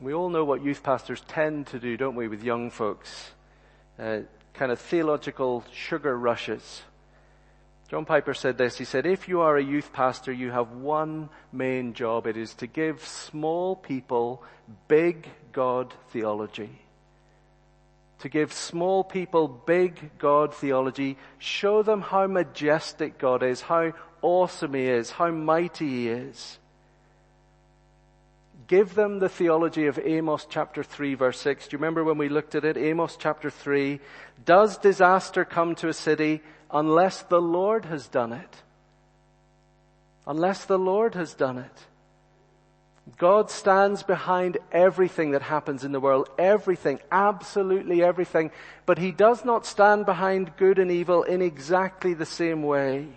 We 0.00 0.14
all 0.14 0.28
know 0.28 0.44
what 0.44 0.62
youth 0.62 0.82
pastors 0.82 1.22
tend 1.26 1.68
to 1.68 1.78
do, 1.78 1.96
don't 1.96 2.14
we, 2.14 2.28
with 2.28 2.44
young 2.44 2.70
folks? 2.70 3.30
Uh, 3.98 4.20
kind 4.54 4.70
of 4.70 4.78
theological 4.78 5.64
sugar 5.72 6.16
rushes. 6.16 6.82
John 7.88 8.04
Piper 8.04 8.34
said 8.34 8.58
this. 8.58 8.76
He 8.76 8.84
said, 8.84 9.06
if 9.06 9.28
you 9.28 9.40
are 9.40 9.56
a 9.56 9.64
youth 9.64 9.92
pastor, 9.94 10.30
you 10.30 10.50
have 10.50 10.72
one 10.72 11.30
main 11.52 11.94
job. 11.94 12.26
It 12.26 12.36
is 12.36 12.52
to 12.56 12.66
give 12.66 13.02
small 13.04 13.74
people 13.74 14.42
big 14.88 15.26
God 15.52 15.94
theology. 16.10 16.82
To 18.20 18.28
give 18.28 18.52
small 18.52 19.04
people 19.04 19.48
big 19.48 20.18
God 20.18 20.54
theology. 20.54 21.16
Show 21.38 21.82
them 21.82 22.02
how 22.02 22.26
majestic 22.26 23.16
God 23.16 23.42
is, 23.42 23.62
how 23.62 23.94
awesome 24.20 24.74
He 24.74 24.84
is, 24.84 25.10
how 25.10 25.30
mighty 25.30 25.88
He 25.88 26.08
is. 26.08 26.58
Give 28.66 28.94
them 28.94 29.18
the 29.18 29.30
theology 29.30 29.86
of 29.86 29.98
Amos 29.98 30.46
chapter 30.50 30.82
3 30.82 31.14
verse 31.14 31.40
6. 31.40 31.68
Do 31.68 31.74
you 31.74 31.78
remember 31.78 32.04
when 32.04 32.18
we 32.18 32.28
looked 32.28 32.54
at 32.54 32.66
it? 32.66 32.76
Amos 32.76 33.16
chapter 33.18 33.48
3. 33.48 33.98
Does 34.44 34.76
disaster 34.76 35.46
come 35.46 35.74
to 35.76 35.88
a 35.88 35.94
city? 35.94 36.42
Unless 36.70 37.22
the 37.22 37.40
Lord 37.40 37.84
has 37.86 38.08
done 38.08 38.32
it. 38.32 38.62
Unless 40.26 40.66
the 40.66 40.78
Lord 40.78 41.14
has 41.14 41.34
done 41.34 41.58
it. 41.58 41.86
God 43.16 43.50
stands 43.50 44.02
behind 44.02 44.58
everything 44.70 45.30
that 45.30 45.42
happens 45.42 45.82
in 45.82 45.92
the 45.92 46.00
world, 46.00 46.28
everything, 46.38 47.00
absolutely 47.10 48.02
everything, 48.02 48.50
but 48.84 48.98
He 48.98 49.12
does 49.12 49.44
not 49.44 49.64
stand 49.64 50.04
behind 50.04 50.56
good 50.58 50.78
and 50.78 50.90
evil 50.90 51.22
in 51.22 51.40
exactly 51.40 52.12
the 52.12 52.26
same 52.26 52.62
way. 52.62 53.08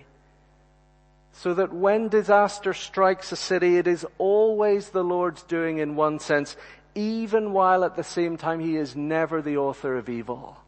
So 1.33 1.53
that 1.55 1.73
when 1.73 2.07
disaster 2.07 2.73
strikes 2.73 3.31
a 3.31 3.35
city, 3.35 3.77
it 3.77 3.87
is 3.87 4.05
always 4.17 4.89
the 4.89 5.03
Lord's 5.03 5.43
doing 5.43 5.79
in 5.79 5.95
one 5.95 6.19
sense, 6.19 6.55
even 6.95 7.51
while 7.51 7.83
at 7.83 7.95
the 7.97 8.03
same 8.03 8.37
time 8.37 8.61
He 8.61 8.77
is 8.77 8.95
never 8.95 9.41
the 9.41 9.57
author 9.57 9.97
of 9.97 10.07
evil. 10.07 10.60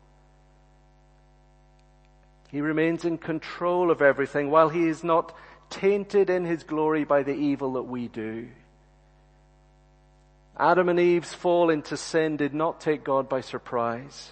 He 2.53 2.61
remains 2.61 3.03
in 3.03 3.17
control 3.17 3.89
of 3.89 4.03
everything 4.03 4.51
while 4.51 4.69
he 4.69 4.87
is 4.87 5.03
not 5.03 5.35
tainted 5.71 6.29
in 6.29 6.45
his 6.45 6.61
glory 6.61 7.03
by 7.03 7.23
the 7.23 7.33
evil 7.33 7.73
that 7.73 7.83
we 7.83 8.07
do. 8.07 8.47
Adam 10.55 10.87
and 10.87 10.99
Eve's 10.99 11.33
fall 11.33 11.71
into 11.71 11.97
sin 11.97 12.37
did 12.37 12.53
not 12.53 12.79
take 12.79 13.03
God 13.03 13.27
by 13.27 13.41
surprise. 13.41 14.29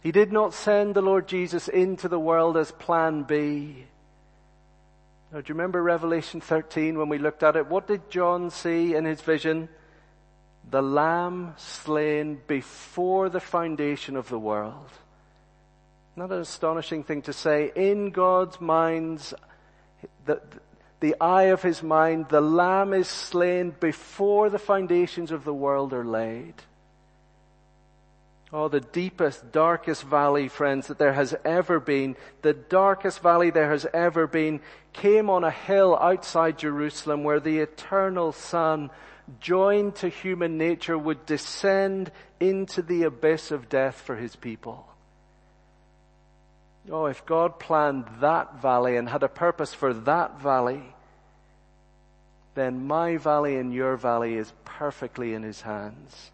He 0.00 0.10
did 0.10 0.32
not 0.32 0.54
send 0.54 0.94
the 0.94 1.02
Lord 1.02 1.28
Jesus 1.28 1.68
into 1.68 2.08
the 2.08 2.18
world 2.18 2.56
as 2.56 2.72
plan 2.72 3.24
B. 3.24 3.84
Now, 5.30 5.42
do 5.42 5.48
you 5.48 5.54
remember 5.54 5.82
Revelation 5.82 6.40
13 6.40 6.96
when 6.96 7.10
we 7.10 7.18
looked 7.18 7.42
at 7.42 7.56
it? 7.56 7.66
What 7.66 7.86
did 7.86 8.08
John 8.08 8.48
see 8.48 8.94
in 8.94 9.04
his 9.04 9.20
vision? 9.20 9.68
The 10.70 10.80
Lamb 10.80 11.52
slain 11.58 12.40
before 12.46 13.28
the 13.28 13.38
foundation 13.38 14.16
of 14.16 14.30
the 14.30 14.38
world. 14.38 14.88
Not 16.14 16.30
an 16.30 16.40
astonishing 16.40 17.04
thing 17.04 17.22
to 17.22 17.32
say. 17.32 17.72
In 17.74 18.10
God's 18.10 18.60
minds, 18.60 19.32
the, 20.26 20.42
the 21.00 21.16
eye 21.20 21.44
of 21.44 21.62
his 21.62 21.82
mind, 21.82 22.28
the 22.28 22.40
lamb 22.40 22.92
is 22.92 23.08
slain 23.08 23.74
before 23.80 24.50
the 24.50 24.58
foundations 24.58 25.30
of 25.30 25.44
the 25.44 25.54
world 25.54 25.92
are 25.92 26.04
laid. 26.04 26.54
Oh, 28.52 28.68
the 28.68 28.80
deepest, 28.80 29.50
darkest 29.50 30.02
valley, 30.02 30.48
friends, 30.48 30.88
that 30.88 30.98
there 30.98 31.14
has 31.14 31.34
ever 31.42 31.80
been, 31.80 32.16
the 32.42 32.52
darkest 32.52 33.20
valley 33.20 33.48
there 33.48 33.70
has 33.70 33.86
ever 33.94 34.26
been, 34.26 34.60
came 34.92 35.30
on 35.30 35.42
a 35.42 35.50
hill 35.50 35.96
outside 35.98 36.58
Jerusalem 36.58 37.24
where 37.24 37.40
the 37.40 37.60
eternal 37.60 38.32
Son, 38.32 38.90
joined 39.40 39.94
to 39.96 40.10
human 40.10 40.58
nature, 40.58 40.98
would 40.98 41.24
descend 41.24 42.12
into 42.40 42.82
the 42.82 43.04
abyss 43.04 43.50
of 43.50 43.70
death 43.70 43.98
for 44.02 44.16
his 44.16 44.36
people. 44.36 44.91
Oh, 46.90 47.06
if 47.06 47.24
God 47.24 47.58
planned 47.60 48.06
that 48.20 48.60
valley 48.60 48.96
and 48.96 49.08
had 49.08 49.22
a 49.22 49.28
purpose 49.28 49.72
for 49.72 49.94
that 49.94 50.40
valley, 50.40 50.82
then 52.54 52.86
my 52.86 53.16
valley 53.16 53.56
and 53.56 53.72
your 53.72 53.96
valley 53.96 54.34
is 54.34 54.52
perfectly 54.64 55.32
in 55.32 55.42
His 55.42 55.60
hands. 55.60 56.30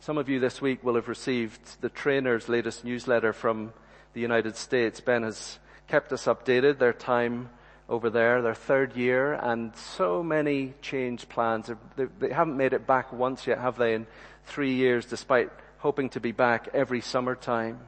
Some 0.00 0.16
of 0.16 0.28
you 0.28 0.40
this 0.40 0.62
week 0.62 0.82
will 0.84 0.94
have 0.94 1.08
received 1.08 1.80
the 1.80 1.88
trainer's 1.88 2.48
latest 2.48 2.84
newsletter 2.84 3.32
from 3.32 3.72
the 4.14 4.20
United 4.20 4.56
States. 4.56 5.00
Ben 5.00 5.22
has 5.22 5.58
kept 5.86 6.12
us 6.12 6.24
updated, 6.26 6.78
their 6.78 6.92
time 6.92 7.50
over 7.88 8.08
there, 8.08 8.40
their 8.40 8.54
third 8.54 8.96
year, 8.96 9.34
and 9.34 9.74
so 9.76 10.22
many 10.22 10.74
change 10.80 11.28
plans. 11.28 11.70
They 11.96 12.32
haven't 12.32 12.56
made 12.56 12.72
it 12.72 12.86
back 12.86 13.12
once 13.12 13.46
yet, 13.46 13.58
have 13.58 13.76
they, 13.76 13.94
in 13.94 14.06
three 14.46 14.74
years, 14.74 15.04
despite 15.04 15.50
hoping 15.78 16.08
to 16.10 16.20
be 16.20 16.32
back 16.32 16.68
every 16.74 17.00
summertime. 17.00 17.78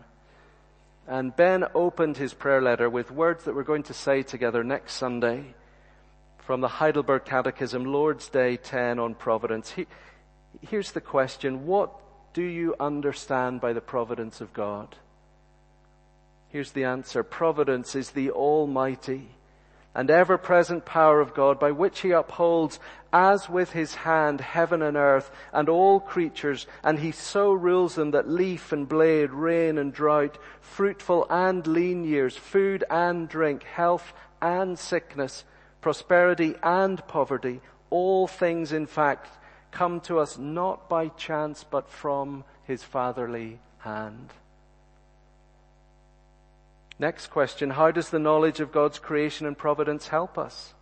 And 1.06 1.34
Ben 1.34 1.64
opened 1.74 2.16
his 2.16 2.34
prayer 2.34 2.62
letter 2.62 2.88
with 2.88 3.10
words 3.10 3.44
that 3.44 3.54
we're 3.54 3.64
going 3.64 3.82
to 3.84 3.94
say 3.94 4.22
together 4.22 4.62
next 4.62 4.94
Sunday 4.94 5.54
from 6.38 6.60
the 6.60 6.68
Heidelberg 6.68 7.24
Catechism, 7.24 7.84
Lord's 7.84 8.28
Day 8.28 8.56
10 8.56 8.98
on 8.98 9.14
providence. 9.14 9.72
He, 9.72 9.86
here's 10.60 10.92
the 10.92 11.00
question. 11.00 11.66
What 11.66 11.92
do 12.32 12.42
you 12.42 12.74
understand 12.78 13.60
by 13.60 13.72
the 13.72 13.80
providence 13.80 14.40
of 14.40 14.52
God? 14.52 14.96
Here's 16.48 16.72
the 16.72 16.84
answer. 16.84 17.22
Providence 17.22 17.94
is 17.94 18.10
the 18.10 18.30
almighty 18.30 19.28
and 19.94 20.10
ever-present 20.10 20.84
power 20.84 21.20
of 21.20 21.34
God 21.34 21.58
by 21.58 21.72
which 21.72 22.00
he 22.00 22.10
upholds 22.12 22.78
as 23.12 23.48
with 23.48 23.72
his 23.72 23.94
hand 23.96 24.40
heaven 24.40 24.82
and 24.82 24.96
earth 24.96 25.30
and 25.52 25.68
all 25.68 25.98
creatures 25.98 26.66
and 26.84 26.98
he 26.98 27.10
so 27.10 27.52
rules 27.52 27.96
them 27.96 28.12
that 28.12 28.28
leaf 28.28 28.72
and 28.72 28.88
blade, 28.88 29.30
rain 29.30 29.78
and 29.78 29.92
drought, 29.92 30.38
fruitful 30.60 31.26
and 31.28 31.66
lean 31.66 32.04
years, 32.04 32.36
food 32.36 32.84
and 32.88 33.28
drink, 33.28 33.64
health 33.64 34.12
and 34.40 34.78
sickness, 34.78 35.44
prosperity 35.80 36.54
and 36.62 37.06
poverty, 37.08 37.60
all 37.90 38.28
things 38.28 38.72
in 38.72 38.86
fact 38.86 39.28
come 39.72 40.00
to 40.00 40.18
us 40.18 40.38
not 40.38 40.88
by 40.88 41.08
chance 41.08 41.64
but 41.64 41.88
from 41.88 42.44
his 42.64 42.82
fatherly 42.82 43.58
hand. 43.78 44.30
Next 47.00 47.28
question, 47.28 47.70
how 47.70 47.90
does 47.90 48.10
the 48.10 48.18
knowledge 48.18 48.60
of 48.60 48.72
God's 48.72 48.98
creation 48.98 49.46
and 49.46 49.56
providence 49.56 50.08
help 50.08 50.36
us? 50.36 50.74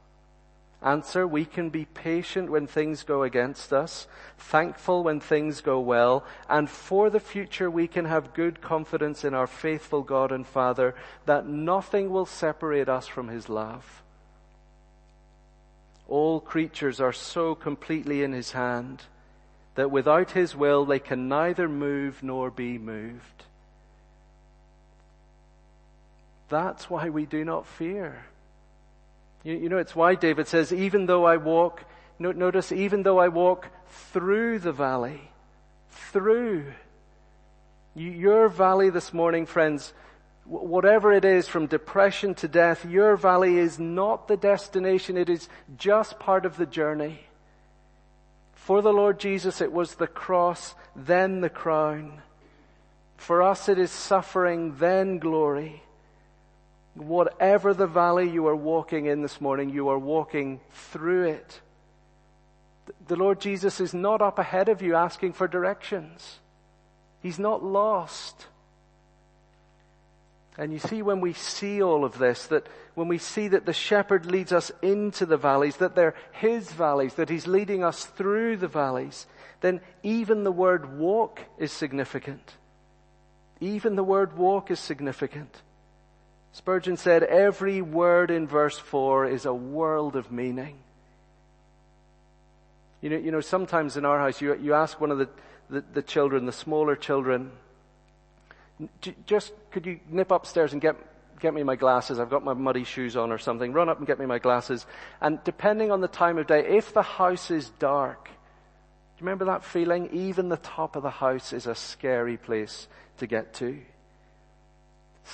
Answer, 0.82 1.25
we 1.28 1.44
can 1.44 1.70
be 1.70 1.84
patient 1.84 2.50
when 2.50 2.66
things 2.66 3.04
go 3.04 3.23
against 3.23 3.73
us, 3.73 4.08
thankful 4.36 5.04
when 5.04 5.21
things 5.21 5.60
go 5.60 5.78
well, 5.78 6.25
and 6.49 6.69
for 6.69 7.08
the 7.08 7.21
future 7.21 7.71
we 7.71 7.86
can 7.86 8.04
have 8.04 8.34
good 8.34 8.60
confidence 8.60 9.25
in 9.25 9.32
our 9.32 9.47
faithful 9.47 10.02
God 10.02 10.32
and 10.32 10.45
Father 10.45 10.97
that 11.26 11.47
nothing 11.47 12.10
will 12.10 12.26
separate 12.26 12.88
us 12.88 13.06
from 13.06 13.28
His 13.28 13.49
love. 13.49 14.02
All 16.08 16.40
creatures 16.40 17.00
are 17.00 17.12
so 17.12 17.54
completely 17.54 18.25
in 18.25 18.32
His 18.32 18.50
hand 18.50 19.04
that 19.76 19.93
without 19.93 20.32
His 20.32 20.56
will 20.56 20.84
they 20.84 20.99
can 20.99 21.28
neither 21.28 21.69
move 21.69 22.25
nor 22.25 22.50
be 22.50 22.76
moved. 22.76 23.45
That's 26.49 26.89
why 26.89 27.11
we 27.11 27.26
do 27.26 27.45
not 27.45 27.67
fear. 27.67 28.25
You, 29.45 29.54
you, 29.54 29.69
know, 29.69 29.78
it's 29.78 29.95
why 29.95 30.15
David 30.15 30.49
says, 30.49 30.73
even 30.73 31.06
though 31.06 31.25
I 31.25 31.37
walk, 31.37 31.84
notice, 32.19 32.73
even 32.73 33.02
though 33.02 33.19
I 33.19 33.28
walk 33.28 33.69
through 33.89 34.58
the 34.58 34.73
valley, 34.73 35.30
through. 35.91 36.73
Your 37.95 38.49
valley 38.49 38.91
this 38.91 39.13
morning, 39.13 39.47
friends, 39.47 39.93
whatever 40.45 41.13
it 41.13 41.25
is 41.25 41.49
from 41.49 41.67
depression 41.67 42.34
to 42.37 42.49
death, 42.49 42.84
your 42.84 43.17
valley 43.17 43.58
is 43.58 43.78
not 43.78 44.28
the 44.28 44.37
destination. 44.37 45.17
It 45.17 45.28
is 45.28 45.49
just 45.76 46.19
part 46.19 46.47
of 46.47 46.56
the 46.56 46.67
journey. 46.67 47.21
For 48.54 48.82
the 48.82 48.93
Lord 48.93 49.19
Jesus, 49.19 49.61
it 49.61 49.73
was 49.73 49.95
the 49.95 50.06
cross, 50.06 50.75
then 50.95 51.41
the 51.41 51.50
crown. 51.50 52.23
For 53.17 53.43
us, 53.43 53.69
it 53.69 53.78
is 53.78 53.91
suffering, 53.91 54.76
then 54.76 55.19
glory. 55.19 55.82
Whatever 56.99 57.75
the 57.75 57.87
valley 57.87 58.28
you 58.28 58.49
are 58.49 58.56
walking 58.56 59.06
in 59.06 59.23
this 59.23 59.41
morning, 59.41 59.71
you 59.71 59.89
are 59.89 59.99
walking 59.99 60.61
through 60.73 61.28
it. 61.28 61.61
The 63.06 63.17
Lord 63.17 63.41
Jesus 63.41 63.80
is 63.80 63.95
not 63.95 64.21
up 64.21 64.39
ahead 64.39 64.69
of 64.69 64.82
you 64.82 64.97
asking 64.97 65.34
for 65.34 65.47
directions. 65.47 66.41
He's 67.23 67.39
not 67.39 67.63
lost. 67.63 68.47
And 70.56 70.73
you 70.73 70.80
see 70.80 71.02
when 71.02 71.21
we 71.21 71.34
see 71.34 71.80
all 71.80 72.04
of 72.04 72.19
this, 72.19 72.49
that 72.49 72.67
when 72.97 73.06
we 73.06 73.19
see 73.19 73.47
that 73.47 73.65
the 73.65 73.73
shepherd 73.73 74.26
leads 74.26 74.52
us 74.52 74.73
into 74.82 75.25
the 75.25 75.37
valleys, 75.37 75.76
that 75.76 75.95
they're 75.95 76.17
his 76.32 76.73
valleys, 76.73 77.15
that 77.15 77.30
he's 77.30 77.47
leading 77.47 77.84
us 77.84 78.04
through 78.06 78.56
the 78.56 78.67
valleys, 78.67 79.26
then 79.61 79.80
even 80.02 80.43
the 80.43 80.50
word 80.50 80.99
walk 80.99 81.43
is 81.58 81.71
significant. 81.71 82.54
Even 83.61 83.95
the 83.95 84.02
word 84.02 84.37
walk 84.37 84.73
is 84.73 84.80
significant. 84.80 85.63
Spurgeon 86.52 86.97
said 86.97 87.23
every 87.23 87.82
word 87.82 88.30
in 88.30 88.47
verse 88.47 88.78
4 88.78 89.26
is 89.26 89.45
a 89.45 89.54
world 89.54 90.17
of 90.17 90.32
meaning. 90.32 90.76
You 93.00 93.11
know, 93.11 93.17
you 93.17 93.30
know 93.30 93.41
sometimes 93.41 93.97
in 93.97 94.04
our 94.04 94.19
house, 94.19 94.41
you, 94.41 94.56
you 94.56 94.75
ask 94.75 95.00
one 95.00 95.11
of 95.11 95.19
the, 95.19 95.28
the, 95.71 95.84
the 95.95 96.02
children, 96.02 96.47
the 96.47 96.52
smaller 96.52 96.97
children, 96.97 97.52
just 99.26 99.52
could 99.71 99.87
you 99.87 100.00
nip 100.08 100.30
upstairs 100.30 100.73
and 100.73 100.80
get, 100.80 100.97
get 101.41 101.52
me 101.52 101.63
my 101.63 101.76
glasses? 101.76 102.19
I've 102.19 102.30
got 102.30 102.45
my 102.45 102.54
muddy 102.54 102.84
shoes 102.84 103.17
on 103.17 103.32
or 103.32 103.39
something. 103.39 103.73
Run 103.73 103.89
up 103.89 103.99
and 103.99 104.06
get 104.06 104.19
me 104.19 104.26
my 104.26 104.39
glasses. 104.39 104.87
And 105.21 105.43
depending 105.45 105.91
on 105.91 106.00
the 106.00 106.08
time 106.08 106.39
of 106.39 106.47
day, 106.47 106.76
if 106.76 106.93
the 106.93 107.02
house 107.02 107.50
is 107.50 107.71
dark, 107.78 108.25
do 108.25 108.30
you 109.19 109.26
remember 109.26 109.47
that 109.47 109.65
feeling? 109.65 110.11
Even 110.13 110.49
the 110.49 110.56
top 110.56 110.97
of 110.97 111.02
the 111.02 111.11
house 111.11 111.52
is 111.52 111.67
a 111.67 111.75
scary 111.75 112.37
place 112.37 112.87
to 113.19 113.26
get 113.26 113.54
to. 113.54 113.78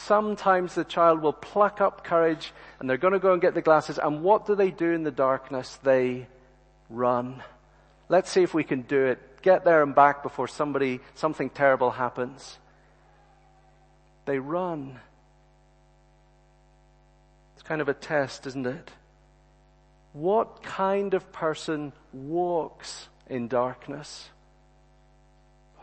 Sometimes 0.03 0.75
the 0.75 0.85
child 0.85 1.23
will 1.23 1.33
pluck 1.33 1.81
up 1.81 2.03
courage 2.05 2.53
and 2.79 2.91
they're 2.91 2.97
going 2.97 3.13
to 3.13 3.21
go 3.21 3.33
and 3.33 3.41
get 3.41 3.55
the 3.55 3.63
glasses. 3.63 3.99
And 3.99 4.23
what 4.23 4.45
do 4.45 4.55
they 4.55 4.71
do 4.71 4.91
in 4.91 5.05
the 5.05 5.13
darkness? 5.13 5.79
They 5.83 6.27
run. 6.91 7.43
Let's 8.09 8.31
see 8.31 8.43
if 8.43 8.53
we 8.53 8.65
can 8.65 8.83
do 8.83 9.05
it. 9.07 9.41
Get 9.43 9.65
there 9.65 9.83
and 9.83 9.95
back 9.95 10.23
before 10.23 10.49
somebody, 10.49 11.01
something 11.15 11.49
terrible 11.49 11.93
happens. 11.93 12.59
They 14.27 14.39
run. 14.39 14.99
It's 17.55 17.63
kind 17.63 17.81
of 17.81 17.89
a 17.89 17.95
test, 17.95 18.47
isn't 18.49 18.67
it? 18.67 18.91
What 20.13 20.63
kind 20.63 21.15
of 21.15 21.31
person 21.33 21.93
walks 22.13 23.09
in 23.29 23.49
darkness? 23.49 24.29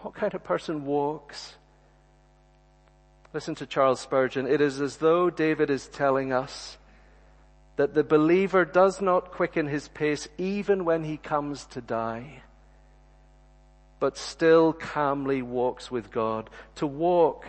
What 0.02 0.15
kind 0.15 0.34
of 0.34 0.43
person 0.43 0.86
walks? 0.86 1.56
Listen 3.34 3.56
to 3.56 3.65
Charles 3.65 4.02
Spurgeon. 4.02 4.46
It 4.46 4.60
is 4.60 4.82
as 4.82 4.98
though 4.98 5.30
David 5.30 5.70
is 5.70 5.88
telling 5.88 6.34
us 6.34 6.78
that 7.78 7.94
the 7.94 8.04
believer 8.04 8.65
does 8.65 9.02
not 9.02 9.32
quicken 9.32 9.67
his 9.67 9.88
pace 9.88 10.28
even 10.38 10.84
when 10.84 11.06
he 11.06 11.15
comes 11.15 11.65
to 11.67 11.80
die, 11.80 12.41
but 14.00 14.17
still 14.17 14.74
calmly 14.74 15.41
walks 15.41 15.89
with 15.89 16.12
God. 16.12 16.50
To 16.76 16.88
walk 16.88 17.46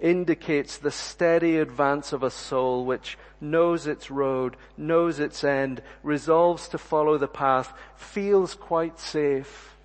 indicates 0.00 0.78
the 0.78 0.90
steady 0.90 1.58
advance 1.58 2.12
of 2.12 2.24
a 2.24 2.30
soul 2.30 2.84
which 2.84 3.16
knows 3.40 3.86
its 3.86 4.10
road, 4.10 4.56
knows 4.76 5.20
its 5.20 5.44
end, 5.44 5.80
resolves 6.02 6.66
to 6.68 6.78
follow 6.78 7.18
the 7.18 7.28
path, 7.28 7.72
feels 7.94 8.54
quite 8.54 8.98
safe, 8.98 9.76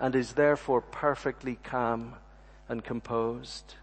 and 0.00 0.16
is 0.16 0.32
therefore 0.32 0.80
perfectly 0.80 1.56
calm 1.62 2.16
and 2.68 2.84
composed. 2.84 3.74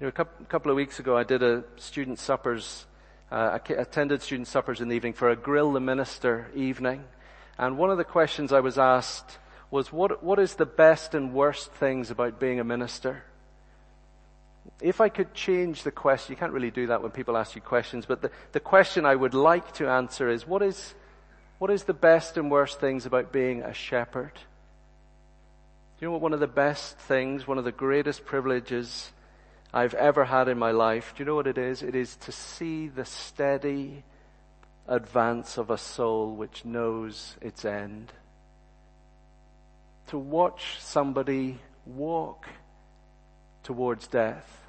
You 0.00 0.06
know, 0.06 0.12
a 0.16 0.44
couple 0.46 0.70
of 0.70 0.76
weeks 0.76 0.98
ago 0.98 1.16
I 1.16 1.24
did 1.24 1.42
a 1.42 1.64
student 1.76 2.18
suppers, 2.18 2.86
uh, 3.30 3.58
attended 3.68 4.22
student 4.22 4.48
suppers 4.48 4.80
in 4.80 4.88
the 4.88 4.96
evening 4.96 5.12
for 5.12 5.30
a 5.30 5.36
grill 5.36 5.72
the 5.72 5.80
minister 5.80 6.50
evening. 6.54 7.04
And 7.58 7.78
one 7.78 7.90
of 7.90 7.98
the 7.98 8.04
questions 8.04 8.52
I 8.52 8.60
was 8.60 8.78
asked 8.78 9.38
was 9.70 9.92
what, 9.92 10.22
what 10.22 10.38
is 10.38 10.54
the 10.54 10.66
best 10.66 11.14
and 11.14 11.32
worst 11.32 11.72
things 11.72 12.10
about 12.10 12.40
being 12.40 12.60
a 12.60 12.64
minister? 12.64 13.22
If 14.80 15.00
I 15.00 15.08
could 15.08 15.34
change 15.34 15.82
the 15.82 15.90
question, 15.90 16.32
you 16.32 16.36
can't 16.36 16.52
really 16.52 16.70
do 16.70 16.88
that 16.88 17.02
when 17.02 17.12
people 17.12 17.36
ask 17.36 17.54
you 17.54 17.60
questions, 17.60 18.06
but 18.06 18.22
the, 18.22 18.30
the 18.52 18.60
question 18.60 19.06
I 19.06 19.14
would 19.14 19.34
like 19.34 19.72
to 19.74 19.88
answer 19.88 20.28
is 20.28 20.46
what 20.46 20.62
is, 20.62 20.94
what 21.58 21.70
is 21.70 21.84
the 21.84 21.94
best 21.94 22.36
and 22.36 22.50
worst 22.50 22.80
things 22.80 23.06
about 23.06 23.32
being 23.32 23.62
a 23.62 23.74
shepherd? 23.74 24.32
You 26.04 26.08
know 26.08 26.12
what 26.12 26.20
one 26.20 26.34
of 26.34 26.40
the 26.40 26.46
best 26.46 26.98
things, 26.98 27.48
one 27.48 27.56
of 27.56 27.64
the 27.64 27.72
greatest 27.72 28.26
privileges 28.26 29.10
I've 29.72 29.94
ever 29.94 30.26
had 30.26 30.48
in 30.48 30.58
my 30.58 30.70
life, 30.70 31.14
do 31.16 31.22
you 31.22 31.24
know 31.24 31.34
what 31.34 31.46
it 31.46 31.56
is? 31.56 31.82
It 31.82 31.94
is 31.94 32.16
to 32.16 32.30
see 32.30 32.88
the 32.88 33.06
steady 33.06 34.04
advance 34.86 35.56
of 35.56 35.70
a 35.70 35.78
soul 35.78 36.36
which 36.36 36.62
knows 36.62 37.38
its 37.40 37.64
end. 37.64 38.12
To 40.08 40.18
watch 40.18 40.76
somebody 40.78 41.58
walk 41.86 42.48
towards 43.62 44.06
death. 44.06 44.60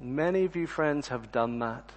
Many 0.00 0.44
of 0.44 0.54
you 0.54 0.68
friends 0.68 1.08
have 1.08 1.32
done 1.32 1.58
that. 1.58 1.90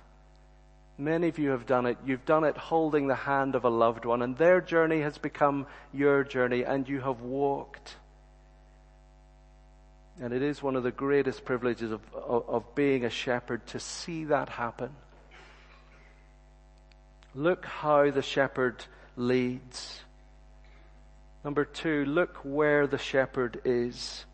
Many 0.98 1.28
of 1.28 1.38
you 1.38 1.52
have 1.52 1.68
done 1.68 1.86
it. 1.86 1.98
You've 2.06 2.26
done 2.26 2.44
it 2.44 2.58
holding 2.58 3.08
the 3.08 3.16
hand 3.16 3.56
of 3.56 3.66
a 3.66 3.70
loved 3.70 4.06
one 4.06 4.22
and 4.22 4.36
their 4.38 4.62
journey 4.62 5.02
has 5.02 5.18
become 5.18 5.68
your 5.94 6.24
journey 6.24 6.64
and 6.64 6.90
you 6.90 7.02
have 7.02 7.22
walked. 7.22 7.96
And 10.20 10.34
it 10.34 10.42
is 10.42 10.64
one 10.64 10.76
of 10.76 10.82
the 10.82 10.92
greatest 10.92 11.46
privileges 11.46 11.92
of, 11.92 12.02
of, 12.16 12.50
of 12.50 12.76
being 12.76 13.06
a 13.06 13.10
shepherd 13.12 13.68
to 13.68 13.80
see 13.80 14.26
that 14.26 14.50
happen. 14.50 14.90
Look 17.36 17.66
how 17.66 18.10
the 18.10 18.24
shepherd 18.24 18.84
leads. 19.16 20.02
Number 21.44 21.66
two, 21.66 22.04
look 22.06 22.40
where 22.44 22.88
the 22.88 22.98
shepherd 22.98 23.62
is. 23.64 24.26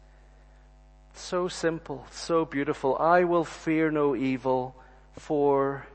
So 1.13 1.49
simple, 1.49 2.07
so 2.11 2.45
beautiful. 2.45 2.97
I 2.97 3.25
will 3.25 3.43
fear 3.43 3.91
no 3.91 4.15
evil, 4.15 4.75
for 5.19 5.85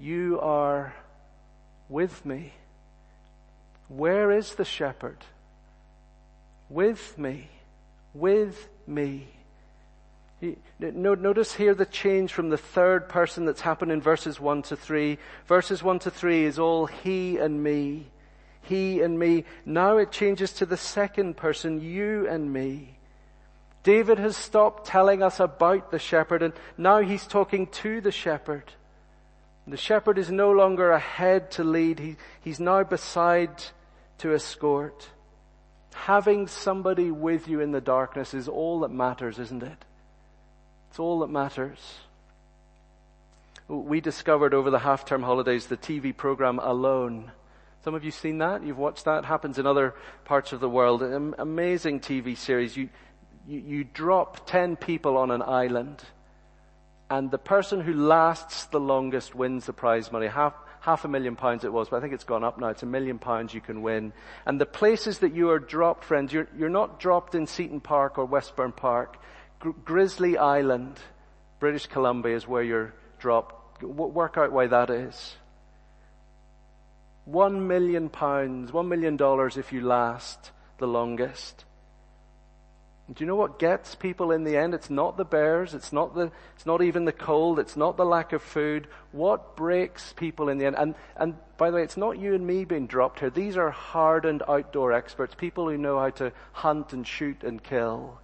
you 0.00 0.38
are 0.40 0.94
with 1.88 2.24
me. 2.24 2.52
Where 3.88 4.30
is 4.30 4.54
the 4.54 4.64
shepherd? 4.64 5.18
With 6.68 7.16
me. 7.18 7.48
With 8.14 8.68
me. 8.86 9.28
Notice 10.78 11.54
here 11.54 11.74
the 11.74 11.86
change 11.86 12.32
from 12.32 12.50
the 12.50 12.58
third 12.58 13.08
person 13.08 13.44
that's 13.44 13.62
happened 13.62 13.90
in 13.90 14.00
verses 14.00 14.38
1 14.38 14.62
to 14.62 14.76
3. 14.76 15.18
Verses 15.46 15.82
1 15.82 15.98
to 16.00 16.10
3 16.10 16.44
is 16.44 16.58
all 16.58 16.86
he 16.86 17.38
and 17.38 17.62
me. 17.62 18.06
He 18.62 19.00
and 19.00 19.18
me. 19.18 19.44
Now 19.64 19.96
it 19.96 20.12
changes 20.12 20.52
to 20.54 20.66
the 20.66 20.76
second 20.76 21.36
person, 21.36 21.80
you 21.80 22.28
and 22.28 22.52
me. 22.52 22.98
David 23.82 24.18
has 24.18 24.36
stopped 24.36 24.86
telling 24.86 25.22
us 25.22 25.40
about 25.40 25.90
the 25.90 25.98
shepherd 25.98 26.42
and 26.42 26.52
now 26.76 26.98
he's 26.98 27.26
talking 27.26 27.66
to 27.68 28.00
the 28.00 28.12
shepherd. 28.12 28.74
The 29.68 29.76
shepherd 29.76 30.16
is 30.18 30.30
no 30.30 30.50
longer 30.50 30.92
ahead 30.92 31.50
to 31.52 31.64
lead. 31.64 31.98
He, 31.98 32.16
he's 32.40 32.58
now 32.58 32.82
beside 32.84 33.50
to 34.18 34.32
escort. 34.32 35.10
Having 35.92 36.46
somebody 36.46 37.10
with 37.10 37.48
you 37.48 37.60
in 37.60 37.72
the 37.72 37.80
darkness 37.80 38.32
is 38.32 38.48
all 38.48 38.80
that 38.80 38.90
matters, 38.90 39.38
isn't 39.38 39.62
it? 39.62 39.84
It's 40.88 40.98
all 40.98 41.20
that 41.20 41.28
matters. 41.28 41.78
We 43.68 44.00
discovered 44.00 44.54
over 44.54 44.70
the 44.70 44.78
half-term 44.78 45.22
holidays 45.22 45.66
the 45.66 45.76
TV 45.76 46.16
program 46.16 46.58
Alone. 46.58 47.30
Some 47.84 47.94
of 47.94 48.04
you 48.04 48.10
seen 48.10 48.38
that? 48.38 48.64
You've 48.64 48.78
watched 48.78 49.04
that? 49.04 49.18
It 49.18 49.24
happens 49.26 49.58
in 49.58 49.66
other 49.66 49.94
parts 50.24 50.52
of 50.52 50.60
the 50.60 50.68
world. 50.68 51.02
An 51.02 51.34
amazing 51.38 52.00
TV 52.00 52.36
series. 52.36 52.74
You, 52.74 52.88
you, 53.46 53.58
you 53.58 53.84
drop 53.84 54.46
10 54.46 54.76
people 54.76 55.18
on 55.18 55.30
an 55.30 55.42
island 55.42 56.02
and 57.10 57.30
the 57.30 57.38
person 57.38 57.80
who 57.80 57.94
lasts 57.94 58.66
the 58.66 58.80
longest 58.80 59.34
wins 59.34 59.66
the 59.66 59.72
prize 59.72 60.12
money. 60.12 60.26
Half, 60.26 60.54
half 60.80 61.04
a 61.04 61.08
million 61.08 61.36
pounds 61.36 61.64
it 61.64 61.72
was, 61.72 61.88
but 61.88 61.96
I 61.96 62.00
think 62.00 62.12
it's 62.12 62.24
gone 62.24 62.44
up 62.44 62.58
now. 62.58 62.68
It's 62.68 62.82
a 62.82 62.86
million 62.86 63.18
pounds 63.18 63.54
you 63.54 63.60
can 63.60 63.80
win. 63.80 64.12
And 64.44 64.60
the 64.60 64.66
places 64.66 65.20
that 65.20 65.34
you 65.34 65.50
are 65.50 65.58
dropped, 65.58 66.04
friends, 66.04 66.32
you're, 66.32 66.48
you're 66.56 66.68
not 66.68 67.00
dropped 67.00 67.34
in 67.34 67.46
Seaton 67.46 67.80
Park 67.80 68.18
or 68.18 68.26
Westburn 68.26 68.72
Park. 68.72 69.16
Gr- 69.58 69.70
Grizzly 69.84 70.36
Island, 70.36 70.98
British 71.60 71.86
Columbia 71.86 72.36
is 72.36 72.46
where 72.46 72.62
you're 72.62 72.94
dropped. 73.18 73.80
W- 73.80 74.12
work 74.12 74.36
out 74.36 74.52
why 74.52 74.66
that 74.66 74.90
is. 74.90 75.34
One 77.24 77.66
million 77.68 78.08
pounds, 78.08 78.72
one 78.72 78.88
million 78.88 79.16
dollars 79.16 79.56
if 79.56 79.72
you 79.72 79.80
last 79.80 80.50
the 80.78 80.86
longest. 80.86 81.64
Do 83.14 83.24
you 83.24 83.26
know 83.26 83.36
what 83.36 83.58
gets 83.58 83.94
people 83.94 84.32
in 84.32 84.44
the 84.44 84.58
end? 84.58 84.74
It's 84.74 84.90
not 84.90 85.16
the 85.16 85.24
bears. 85.24 85.72
It's 85.72 85.94
not 85.94 86.14
the, 86.14 86.30
it's 86.54 86.66
not 86.66 86.82
even 86.82 87.06
the 87.06 87.12
cold. 87.12 87.58
It's 87.58 87.76
not 87.76 87.96
the 87.96 88.04
lack 88.04 88.34
of 88.34 88.42
food. 88.42 88.86
What 89.12 89.56
breaks 89.56 90.12
people 90.12 90.50
in 90.50 90.58
the 90.58 90.66
end? 90.66 90.76
And, 90.76 90.94
and 91.16 91.34
by 91.56 91.70
the 91.70 91.76
way, 91.76 91.82
it's 91.82 91.96
not 91.96 92.18
you 92.18 92.34
and 92.34 92.46
me 92.46 92.66
being 92.66 92.86
dropped 92.86 93.20
here. 93.20 93.30
These 93.30 93.56
are 93.56 93.70
hardened 93.70 94.42
outdoor 94.46 94.92
experts, 94.92 95.34
people 95.34 95.70
who 95.70 95.78
know 95.78 95.98
how 95.98 96.10
to 96.10 96.32
hunt 96.52 96.92
and 96.92 97.06
shoot 97.06 97.42
and 97.44 97.62
kill. 97.62 98.18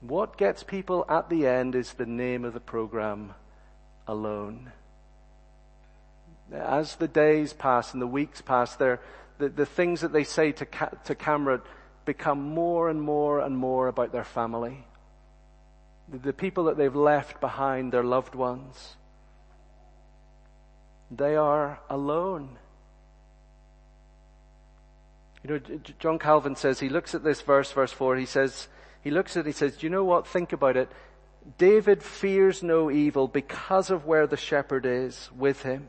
What 0.00 0.36
gets 0.36 0.64
people 0.64 1.06
at 1.08 1.30
the 1.30 1.46
end 1.46 1.76
is 1.76 1.92
the 1.92 2.04
name 2.04 2.44
of 2.44 2.52
the 2.52 2.60
program 2.60 3.32
alone. 4.08 4.72
As 6.52 6.96
the 6.96 7.08
days 7.08 7.52
pass 7.52 7.92
and 7.92 8.02
the 8.02 8.08
weeks 8.08 8.42
pass, 8.42 8.74
the, 8.74 8.98
the 9.38 9.64
things 9.64 10.00
that 10.00 10.12
they 10.12 10.24
say 10.24 10.50
to, 10.50 10.66
ca- 10.66 10.90
to 11.04 11.14
camera 11.14 11.62
become 12.04 12.40
more 12.40 12.88
and 12.88 13.00
more 13.00 13.40
and 13.40 13.56
more 13.56 13.88
about 13.88 14.12
their 14.12 14.24
family. 14.24 14.84
The 16.08 16.32
people 16.32 16.64
that 16.64 16.76
they've 16.76 16.94
left 16.94 17.40
behind, 17.40 17.92
their 17.92 18.04
loved 18.04 18.34
ones. 18.34 18.96
They 21.10 21.36
are 21.36 21.80
alone. 21.88 22.58
You 25.42 25.50
know, 25.50 25.60
John 25.98 26.18
Calvin 26.18 26.56
says, 26.56 26.80
he 26.80 26.88
looks 26.88 27.14
at 27.14 27.22
this 27.22 27.42
verse, 27.42 27.70
verse 27.70 27.92
4, 27.92 28.16
he 28.16 28.26
says, 28.26 28.68
he 29.02 29.10
looks 29.10 29.36
at 29.36 29.46
it, 29.46 29.46
he 29.46 29.52
says, 29.52 29.76
do 29.76 29.86
you 29.86 29.90
know 29.90 30.04
what? 30.04 30.26
Think 30.26 30.52
about 30.52 30.76
it. 30.76 30.90
David 31.58 32.02
fears 32.02 32.62
no 32.62 32.90
evil 32.90 33.28
because 33.28 33.90
of 33.90 34.06
where 34.06 34.26
the 34.26 34.36
shepherd 34.36 34.86
is 34.86 35.30
with 35.36 35.62
him. 35.62 35.88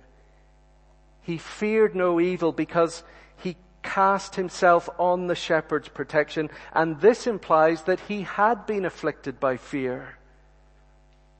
He 1.21 1.38
feared 1.38 1.95
no 1.95 2.19
evil 2.19 2.51
because 2.51 3.04
he 3.38 3.56
cast 3.85 4.35
himself 4.35 4.89
on 4.97 5.27
the 5.27 5.35
shepherd's 5.35 5.87
protection, 5.87 6.49
and 6.73 6.99
this 6.99 7.27
implies 7.27 7.83
that 7.83 7.99
he 8.01 8.23
had 8.23 8.65
been 8.65 8.83
afflicted 8.83 9.39
by 9.39 9.55
fear. 9.55 10.17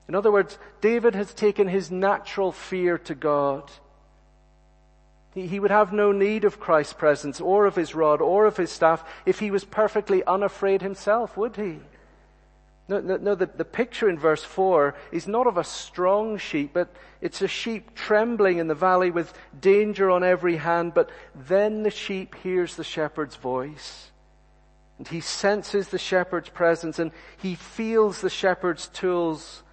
In 0.08 0.14
other 0.14 0.32
words, 0.32 0.58
David 0.80 1.16
has 1.16 1.34
taken 1.34 1.68
his 1.68 1.90
natural 1.90 2.52
fear 2.52 2.98
to 3.00 3.16
God. 3.16 3.70
He, 5.34 5.60
would 5.60 5.72
have 5.72 5.92
no 5.92 6.14
need 6.14 6.46
of 6.46 6.62
Christ's 6.62 6.94
presence 6.94 7.42
or 7.42 7.66
of 7.66 7.76
his 7.76 7.94
rod 7.94 8.22
or 8.22 8.46
of 8.46 8.56
his 8.56 8.72
staff 8.72 9.04
if 9.26 9.40
he 9.40 9.52
was 9.52 9.66
perfectly 9.66 10.24
unafraid 10.24 10.82
himself, 10.82 11.36
would 11.36 11.58
he? 11.58 11.80
No, 12.88 13.00
no, 13.00 13.18
no 13.18 13.36
the, 13.36 13.48
the 13.48 13.66
picture 13.66 14.10
in 14.10 14.20
verse 14.20 14.44
4 14.44 14.96
is 15.12 15.28
not 15.28 15.48
of 15.48 15.58
a 15.58 15.64
strong 15.64 16.38
sheep, 16.38 16.72
but 16.74 16.90
it's 17.20 17.42
a 17.42 17.48
sheep 17.48 17.96
trembling 17.96 18.60
in 18.60 18.68
the 18.68 18.76
valley 18.76 19.10
with 19.10 19.34
danger 19.60 20.12
on 20.12 20.24
every 20.24 20.58
hand, 20.58 20.94
but 20.94 21.10
then 21.34 21.82
the 21.82 21.90
sheep 21.90 22.36
hears 22.36 22.76
the 22.76 22.84
shepherd's 22.84 23.36
voice. 23.36 24.12
And 24.98 25.08
he 25.08 25.20
senses 25.20 25.90
the 25.90 25.98
shepherd's 25.98 26.50
presence 26.50 27.00
and 27.00 27.12
he 27.38 27.56
feels 27.56 28.22
the 28.22 28.30
shepherd's 28.30 28.88
tools. 28.88 29.64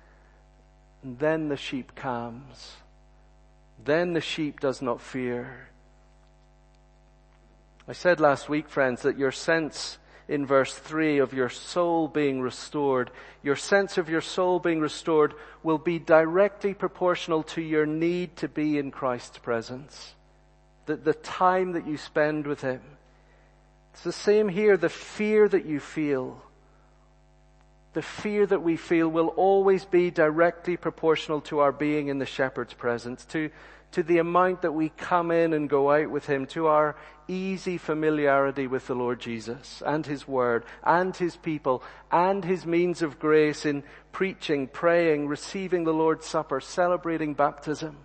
And 1.02 1.18
then 1.18 1.48
the 1.48 1.56
sheep 1.56 1.94
calms. 1.94 2.76
Then 3.84 4.14
the 4.14 4.20
sheep 4.20 4.60
does 4.60 4.80
not 4.80 5.00
fear. 5.00 5.68
I 7.86 7.92
said 7.92 8.20
last 8.20 8.48
week, 8.48 8.68
friends, 8.68 9.02
that 9.02 9.18
your 9.18 9.32
sense 9.32 9.98
in 10.28 10.46
verse 10.46 10.74
3 10.74 11.18
of 11.18 11.32
your 11.32 11.48
soul 11.48 12.08
being 12.08 12.40
restored, 12.40 13.10
your 13.42 13.56
sense 13.56 13.98
of 13.98 14.08
your 14.08 14.20
soul 14.20 14.58
being 14.58 14.80
restored 14.80 15.34
will 15.62 15.78
be 15.78 15.98
directly 15.98 16.74
proportional 16.74 17.42
to 17.42 17.60
your 17.60 17.86
need 17.86 18.36
to 18.36 18.48
be 18.48 18.78
in 18.78 18.90
Christ's 18.90 19.38
presence. 19.38 20.14
The, 20.86 20.96
the 20.96 21.14
time 21.14 21.72
that 21.72 21.86
you 21.86 21.96
spend 21.96 22.46
with 22.46 22.60
Him. 22.60 22.80
It's 23.92 24.04
the 24.04 24.12
same 24.12 24.48
here, 24.48 24.76
the 24.76 24.88
fear 24.88 25.48
that 25.48 25.66
you 25.66 25.80
feel. 25.80 26.42
The 27.92 28.02
fear 28.02 28.46
that 28.46 28.62
we 28.62 28.76
feel 28.76 29.08
will 29.08 29.28
always 29.28 29.84
be 29.84 30.10
directly 30.10 30.76
proportional 30.76 31.42
to 31.42 31.58
our 31.58 31.72
being 31.72 32.08
in 32.08 32.18
the 32.18 32.26
shepherd's 32.26 32.72
presence, 32.72 33.24
to, 33.26 33.50
to 33.92 34.02
the 34.02 34.18
amount 34.18 34.62
that 34.62 34.72
we 34.72 34.88
come 34.88 35.30
in 35.30 35.52
and 35.52 35.68
go 35.68 35.90
out 35.90 36.10
with 36.10 36.26
Him, 36.26 36.46
to 36.46 36.66
our 36.66 36.96
easy 37.28 37.78
familiarity 37.78 38.66
with 38.66 38.86
the 38.86 38.94
Lord 38.94 39.20
Jesus 39.20 39.82
and 39.86 40.04
His 40.04 40.26
Word 40.26 40.64
and 40.82 41.14
His 41.16 41.36
people 41.36 41.82
and 42.10 42.44
His 42.44 42.66
means 42.66 43.02
of 43.02 43.18
grace 43.18 43.64
in 43.64 43.84
preaching, 44.10 44.66
praying, 44.66 45.28
receiving 45.28 45.84
the 45.84 45.92
Lord's 45.92 46.26
Supper, 46.26 46.60
celebrating 46.60 47.34
baptism. 47.34 47.96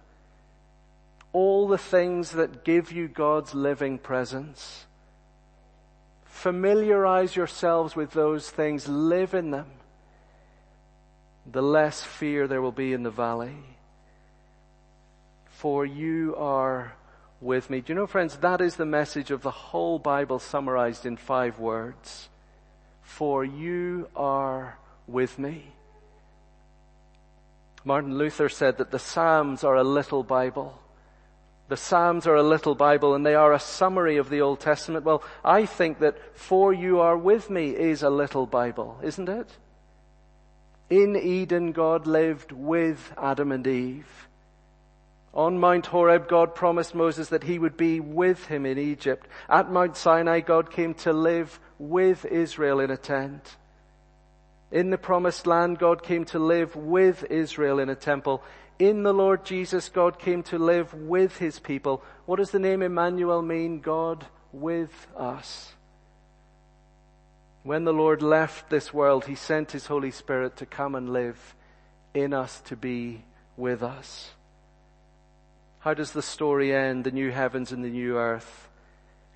All 1.33 1.67
the 1.67 1.77
things 1.77 2.31
that 2.31 2.63
give 2.63 2.91
you 2.91 3.07
God's 3.07 3.53
living 3.53 3.97
presence. 3.97 4.85
Familiarize 6.25 7.35
yourselves 7.35 7.95
with 7.95 8.11
those 8.11 8.49
things, 8.49 8.87
live 8.87 9.33
in 9.33 9.51
them. 9.51 9.67
The 11.49 11.61
less 11.61 12.03
fear 12.03 12.47
there 12.47 12.61
will 12.61 12.71
be 12.71 12.93
in 12.93 13.03
the 13.03 13.09
valley. 13.09 13.55
For 15.57 15.87
you 15.87 16.35
are 16.37 16.93
with 17.41 17.71
me. 17.71 17.81
Do 17.81 17.91
you 17.91 17.95
know, 17.95 18.05
friends, 18.05 18.37
that 18.37 18.61
is 18.61 18.75
the 18.75 18.85
message 18.85 19.31
of 19.31 19.41
the 19.41 19.49
whole 19.49 19.97
Bible 19.97 20.37
summarized 20.37 21.03
in 21.03 21.17
five 21.17 21.57
words. 21.57 22.29
For 23.01 23.43
you 23.43 24.07
are 24.15 24.77
with 25.07 25.39
me. 25.39 25.71
Martin 27.83 28.19
Luther 28.19 28.49
said 28.49 28.77
that 28.77 28.91
the 28.91 28.99
Psalms 28.99 29.63
are 29.63 29.75
a 29.75 29.83
little 29.83 30.21
Bible. 30.21 30.79
The 31.69 31.77
Psalms 31.77 32.27
are 32.27 32.35
a 32.35 32.43
little 32.43 32.75
Bible 32.75 33.15
and 33.15 33.25
they 33.25 33.33
are 33.33 33.53
a 33.53 33.59
summary 33.59 34.17
of 34.17 34.29
the 34.29 34.41
Old 34.41 34.59
Testament. 34.59 35.05
Well, 35.05 35.23
I 35.43 35.65
think 35.65 35.97
that 36.01 36.37
for 36.37 36.71
you 36.71 36.99
are 36.99 37.17
with 37.17 37.49
me 37.49 37.75
is 37.75 38.03
a 38.03 38.11
little 38.11 38.45
Bible, 38.45 38.99
isn't 39.01 39.27
it? 39.27 39.49
In 40.91 41.15
Eden, 41.15 41.71
God 41.71 42.05
lived 42.05 42.51
with 42.51 43.11
Adam 43.17 43.51
and 43.51 43.65
Eve. 43.65 44.26
On 45.37 45.59
Mount 45.59 45.85
Horeb, 45.85 46.27
God 46.27 46.55
promised 46.55 46.95
Moses 46.95 47.29
that 47.29 47.43
he 47.43 47.59
would 47.59 47.77
be 47.77 47.99
with 47.99 48.47
him 48.47 48.65
in 48.65 48.79
Egypt. 48.79 49.27
At 49.47 49.71
Mount 49.71 49.95
Sinai, 49.95 50.39
God 50.39 50.71
came 50.71 50.95
to 50.95 51.13
live 51.13 51.59
with 51.77 52.25
Israel 52.25 52.79
in 52.79 52.89
a 52.89 52.97
tent. 52.97 53.55
In 54.71 54.89
the 54.89 54.97
promised 54.97 55.45
land, 55.45 55.77
God 55.77 56.01
came 56.01 56.25
to 56.25 56.39
live 56.39 56.75
with 56.75 57.23
Israel 57.29 57.77
in 57.77 57.87
a 57.87 57.95
temple. 57.95 58.43
In 58.79 59.03
the 59.03 59.13
Lord 59.13 59.45
Jesus, 59.45 59.89
God 59.89 60.17
came 60.17 60.41
to 60.43 60.57
live 60.57 60.91
with 60.95 61.37
his 61.37 61.59
people. 61.59 62.03
What 62.25 62.37
does 62.37 62.49
the 62.49 62.57
name 62.57 62.81
Emmanuel 62.81 63.43
mean? 63.43 63.79
God 63.79 64.25
with 64.51 65.07
us. 65.15 65.73
When 67.61 67.83
the 67.83 67.93
Lord 67.93 68.23
left 68.23 68.71
this 68.71 68.91
world, 68.91 69.25
he 69.25 69.35
sent 69.35 69.71
his 69.71 69.85
Holy 69.85 70.09
Spirit 70.09 70.57
to 70.57 70.65
come 70.65 70.95
and 70.95 71.13
live 71.13 71.55
in 72.15 72.33
us 72.33 72.59
to 72.61 72.75
be 72.75 73.23
with 73.55 73.83
us. 73.83 74.31
How 75.87 75.93
does 75.93 76.11
the 76.11 76.21
story 76.21 76.75
end? 76.75 77.05
The 77.05 77.11
new 77.11 77.31
heavens 77.31 77.71
and 77.71 77.81
the 77.81 77.89
new 77.89 78.17
earth. 78.17 78.67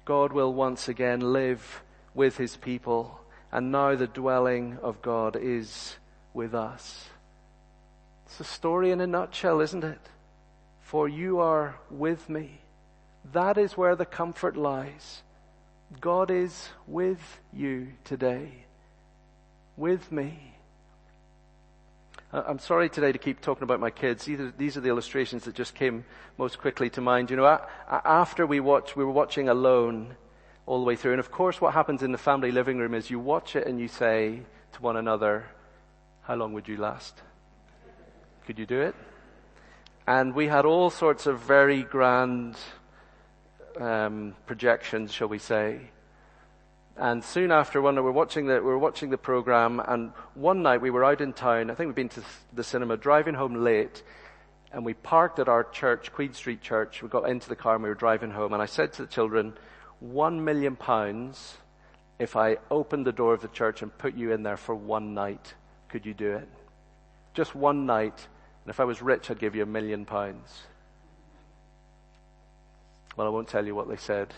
God 0.03 0.33
will 0.33 0.53
once 0.53 0.89
again 0.89 1.21
live 1.31 1.81
with 2.13 2.35
his 2.35 2.57
people, 2.57 3.21
and 3.53 3.71
now 3.71 3.95
the 3.95 4.05
dwelling 4.05 4.77
of 4.83 5.01
God 5.01 5.37
is 5.37 5.95
with 6.33 6.53
us. 6.53 7.05
It's 8.25 8.41
a 8.41 8.43
story 8.43 8.91
in 8.91 8.99
a 8.99 9.07
nutshell, 9.07 9.61
isn't 9.61 9.85
it? 9.85 10.01
For 10.81 11.07
you 11.07 11.39
are 11.39 11.79
with 11.89 12.27
me. 12.27 12.59
That 13.31 13.57
is 13.57 13.77
where 13.77 13.95
the 13.95 14.05
comfort 14.05 14.57
lies. 14.57 15.23
God 16.01 16.29
is 16.29 16.67
with 16.85 17.39
you 17.53 17.93
today. 18.03 18.65
With 19.77 20.11
me. 20.11 20.55
I'm 22.33 22.59
sorry 22.59 22.87
today 22.87 23.11
to 23.11 23.17
keep 23.17 23.41
talking 23.41 23.63
about 23.63 23.81
my 23.81 23.89
kids. 23.89 24.23
These 24.23 24.77
are, 24.77 24.79
the 24.79 24.87
illustrations 24.87 25.43
that 25.43 25.53
just 25.53 25.75
came 25.75 26.05
most 26.37 26.59
quickly 26.59 26.89
to 26.91 27.01
mind. 27.01 27.29
You 27.29 27.35
know, 27.35 27.59
after 27.89 28.47
we 28.47 28.61
watched, 28.61 28.95
we 28.95 29.03
were 29.03 29.11
watching 29.11 29.49
Alone 29.49 30.15
all 30.65 30.79
the 30.79 30.85
way 30.85 30.95
through. 30.95 31.11
And 31.11 31.19
of 31.19 31.29
course 31.29 31.59
what 31.59 31.73
happens 31.73 32.03
in 32.03 32.13
the 32.13 32.17
family 32.17 32.53
living 32.53 32.77
room 32.77 32.93
is 32.93 33.09
you 33.09 33.19
watch 33.19 33.57
it 33.57 33.67
and 33.67 33.81
you 33.81 33.89
say 33.89 34.43
to 34.71 34.81
one 34.81 34.95
another, 34.95 35.45
how 36.21 36.35
long 36.35 36.53
would 36.53 36.69
you 36.69 36.77
last? 36.77 37.21
Could 38.45 38.57
you 38.57 38.65
do 38.65 38.79
it? 38.79 38.95
And 40.07 40.33
we 40.33 40.47
had 40.47 40.63
all 40.63 40.89
sorts 40.89 41.27
of 41.27 41.39
very 41.41 41.83
grand 41.83 42.55
um, 43.77 44.35
projections, 44.45 45.11
shall 45.11 45.27
we 45.27 45.37
say. 45.37 45.81
And 47.01 47.23
soon 47.23 47.51
after, 47.51 47.81
when 47.81 47.95
we 47.95 48.01
were 48.01 48.11
watching 48.11 48.45
the, 48.45 48.53
we 48.53 48.59
were 48.59 48.77
watching 48.77 49.09
the 49.09 49.17
program, 49.17 49.79
and 49.79 50.11
one 50.35 50.61
night 50.61 50.81
we 50.81 50.91
were 50.91 51.03
out 51.03 51.19
in 51.19 51.33
town. 51.33 51.71
I 51.71 51.73
think 51.73 51.87
we'd 51.87 51.95
been 51.95 52.09
to 52.09 52.21
the 52.53 52.63
cinema, 52.63 52.95
driving 52.95 53.33
home 53.33 53.55
late, 53.55 54.03
and 54.71 54.85
we 54.85 54.93
parked 54.93 55.39
at 55.39 55.49
our 55.49 55.63
church, 55.63 56.13
Queen 56.13 56.31
Street 56.33 56.61
Church. 56.61 57.01
We 57.01 57.09
got 57.09 57.27
into 57.27 57.49
the 57.49 57.55
car 57.55 57.73
and 57.73 57.81
we 57.81 57.89
were 57.89 57.95
driving 57.95 58.29
home, 58.29 58.53
and 58.53 58.61
I 58.61 58.67
said 58.67 58.93
to 58.93 59.01
the 59.01 59.07
children, 59.07 59.57
"One 59.99 60.45
million 60.45 60.75
pounds 60.75 61.57
if 62.19 62.35
I 62.35 62.57
opened 62.69 63.07
the 63.07 63.11
door 63.11 63.33
of 63.33 63.41
the 63.41 63.47
church 63.47 63.81
and 63.81 63.97
put 63.97 64.13
you 64.13 64.31
in 64.31 64.43
there 64.43 64.55
for 64.55 64.75
one 64.75 65.15
night. 65.15 65.55
Could 65.89 66.05
you 66.05 66.13
do 66.13 66.33
it? 66.33 66.47
Just 67.33 67.55
one 67.55 67.87
night. 67.87 68.27
And 68.63 68.69
if 68.69 68.79
I 68.79 68.83
was 68.83 69.01
rich, 69.01 69.31
I'd 69.31 69.39
give 69.39 69.55
you 69.55 69.63
a 69.63 69.65
million 69.65 70.05
pounds." 70.05 70.67
Well, 73.17 73.25
I 73.25 73.31
won't 73.31 73.47
tell 73.47 73.65
you 73.65 73.73
what 73.73 73.89
they 73.89 73.97
said. 73.97 74.35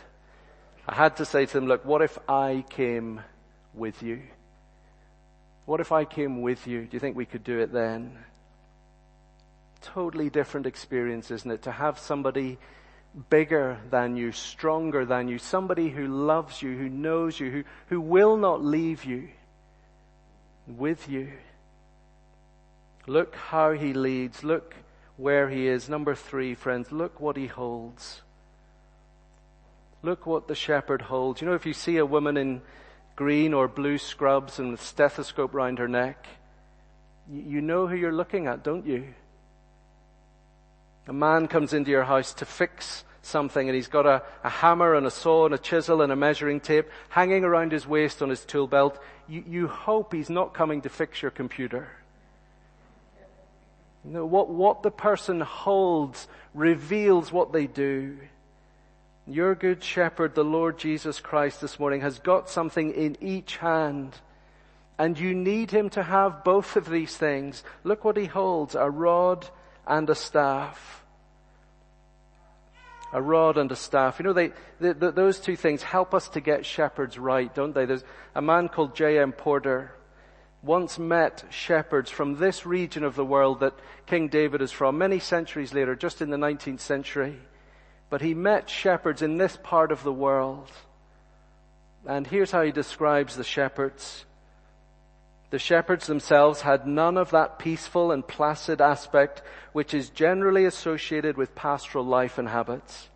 I 0.87 0.95
had 0.95 1.17
to 1.17 1.25
say 1.25 1.45
to 1.45 1.53
them, 1.53 1.67
look, 1.67 1.85
what 1.85 2.01
if 2.01 2.17
I 2.27 2.65
came 2.69 3.21
with 3.73 4.03
you? 4.03 4.21
What 5.65 5.79
if 5.79 5.91
I 5.91 6.03
came 6.03 6.41
with 6.41 6.67
you? 6.67 6.81
Do 6.81 6.89
you 6.91 6.99
think 6.99 7.15
we 7.15 7.25
could 7.25 7.43
do 7.43 7.59
it 7.59 7.71
then? 7.71 8.17
Totally 9.81 10.29
different 10.29 10.65
experience, 10.65 11.31
isn't 11.31 11.49
it? 11.49 11.61
To 11.63 11.71
have 11.71 11.99
somebody 11.99 12.57
bigger 13.29 13.77
than 13.89 14.17
you, 14.17 14.31
stronger 14.31 15.05
than 15.05 15.27
you, 15.27 15.37
somebody 15.37 15.89
who 15.89 16.07
loves 16.07 16.61
you, 16.61 16.75
who 16.75 16.89
knows 16.89 17.39
you, 17.39 17.49
who, 17.49 17.63
who 17.87 18.01
will 18.01 18.35
not 18.35 18.63
leave 18.63 19.05
you 19.05 19.29
with 20.67 21.07
you. 21.07 21.31
Look 23.07 23.35
how 23.35 23.71
he 23.71 23.93
leads. 23.93 24.43
Look 24.43 24.75
where 25.15 25.49
he 25.49 25.67
is. 25.67 25.87
Number 25.87 26.15
three, 26.15 26.55
friends, 26.55 26.91
look 26.91 27.21
what 27.21 27.37
he 27.37 27.47
holds. 27.47 28.22
Look 30.03 30.25
what 30.25 30.47
the 30.49 30.55
shepherd 30.55 31.01
holds. 31.01 31.41
You 31.41 31.47
know, 31.47 31.55
if 31.55 31.65
you 31.65 31.73
see 31.73 31.97
a 31.97 32.05
woman 32.05 32.35
in 32.35 32.61
green 33.15 33.53
or 33.53 33.69
blue 33.69 33.97
scrubs 33.97 34.59
and 34.59 34.73
a 34.73 34.77
stethoscope 34.77 35.53
round 35.53 35.79
her 35.79 35.87
neck, 35.87 36.27
you 37.31 37.61
know 37.61 37.87
who 37.87 37.95
you're 37.95 38.11
looking 38.11 38.47
at, 38.47 38.63
don't 38.63 38.85
you? 38.85 39.13
A 41.07 41.13
man 41.13 41.47
comes 41.47 41.73
into 41.73 41.89
your 41.89 42.03
house 42.03 42.33
to 42.35 42.45
fix 42.45 43.05
something 43.21 43.69
and 43.69 43.75
he's 43.75 43.87
got 43.87 44.05
a, 44.05 44.21
a, 44.43 44.49
hammer 44.49 44.95
and 44.95 45.07
a 45.07 45.11
saw 45.11 45.45
and 45.45 45.55
a 45.55 45.57
chisel 45.57 46.01
and 46.01 46.11
a 46.11 46.15
measuring 46.15 46.59
tape 46.59 46.89
hanging 47.07 47.45
around 47.45 47.71
his 47.71 47.87
waist 47.87 48.21
on 48.21 48.29
his 48.29 48.43
tool 48.43 48.67
belt. 48.67 48.99
You, 49.29 49.43
you 49.47 49.67
hope 49.67 50.13
he's 50.13 50.29
not 50.29 50.53
coming 50.53 50.81
to 50.81 50.89
fix 50.89 51.21
your 51.21 51.31
computer. 51.31 51.87
You 54.03 54.11
know, 54.11 54.25
what, 54.25 54.49
what 54.49 54.83
the 54.83 54.91
person 54.91 55.39
holds 55.39 56.27
reveals 56.53 57.31
what 57.31 57.53
they 57.53 57.67
do. 57.67 58.17
Your 59.25 59.55
good 59.55 59.83
shepherd, 59.83 60.35
the 60.35 60.43
Lord 60.43 60.77
Jesus 60.77 61.21
Christ 61.21 61.61
this 61.61 61.79
morning 61.79 62.01
has 62.01 62.19
got 62.19 62.49
something 62.49 62.91
in 62.91 63.15
each 63.21 63.57
hand. 63.57 64.15
And 64.99 65.17
you 65.17 65.33
need 65.33 65.71
him 65.71 65.89
to 65.91 66.03
have 66.03 66.43
both 66.43 66.75
of 66.75 66.89
these 66.89 67.15
things. 67.15 67.63
Look 67.83 68.03
what 68.03 68.17
he 68.17 68.25
holds, 68.25 68.75
a 68.75 68.89
rod 68.89 69.47
and 69.87 70.09
a 70.09 70.15
staff. 70.15 71.03
A 73.13 73.21
rod 73.21 73.57
and 73.57 73.71
a 73.71 73.75
staff. 73.75 74.19
You 74.19 74.25
know, 74.25 74.33
they, 74.33 74.49
they, 74.79 74.91
they, 74.91 75.11
those 75.11 75.39
two 75.39 75.55
things 75.55 75.83
help 75.83 76.13
us 76.13 76.27
to 76.29 76.41
get 76.41 76.65
shepherds 76.65 77.17
right, 77.17 77.53
don't 77.53 77.73
they? 77.73 77.85
There's 77.85 78.03
a 78.35 78.41
man 78.41 78.67
called 78.67 78.95
J.M. 78.95 79.31
Porter 79.31 79.93
once 80.61 80.99
met 80.99 81.43
shepherds 81.49 82.09
from 82.09 82.39
this 82.39 82.65
region 82.65 83.03
of 83.03 83.15
the 83.15 83.25
world 83.25 83.61
that 83.61 83.73
King 84.05 84.27
David 84.27 84.61
is 84.61 84.71
from 84.71 84.97
many 84.97 85.19
centuries 85.19 85.73
later, 85.73 85.95
just 85.95 86.21
in 86.21 86.29
the 86.29 86.37
19th 86.37 86.79
century. 86.79 87.37
But 88.13 88.21
he 88.21 88.35
met 88.35 88.69
shepherds 88.69 89.23
in 89.23 89.37
this 89.37 89.57
part 89.63 89.91
of 89.91 90.03
the 90.03 90.13
world. 90.13 90.69
And 92.05 92.27
here's 92.27 92.51
how 92.51 92.61
he 92.61 92.71
describes 92.71 93.35
the 93.35 93.43
shepherds. 93.43 94.25
The 95.49 95.57
shepherds 95.57 96.05
themselves 96.05 96.61
had 96.61 96.85
none 96.85 97.17
of 97.17 97.31
that 97.31 97.57
peaceful 97.57 98.11
and 98.11 98.27
placid 98.27 98.81
aspect 98.81 99.41
which 99.71 99.95
is 99.95 100.11
generally 100.11 100.65
associated 100.65 101.37
with 101.37 101.55
pastoral 101.55 102.05
life 102.05 102.37
and 102.37 102.49
habits. 102.49 103.09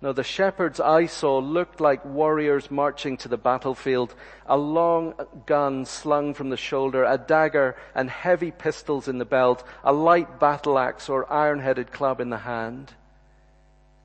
No, 0.00 0.14
the 0.14 0.24
shepherds 0.24 0.80
I 0.80 1.04
saw 1.04 1.36
looked 1.36 1.78
like 1.78 2.06
warriors 2.06 2.70
marching 2.70 3.18
to 3.18 3.28
the 3.28 3.36
battlefield, 3.36 4.14
a 4.46 4.56
long 4.56 5.12
gun 5.44 5.84
slung 5.84 6.32
from 6.32 6.48
the 6.48 6.56
shoulder, 6.56 7.04
a 7.04 7.18
dagger 7.18 7.76
and 7.94 8.08
heavy 8.08 8.50
pistols 8.50 9.08
in 9.08 9.18
the 9.18 9.26
belt, 9.26 9.62
a 9.84 9.92
light 9.92 10.40
battle 10.40 10.78
axe 10.78 11.10
or 11.10 11.30
iron-headed 11.30 11.92
club 11.92 12.22
in 12.22 12.30
the 12.30 12.38
hand. 12.38 12.94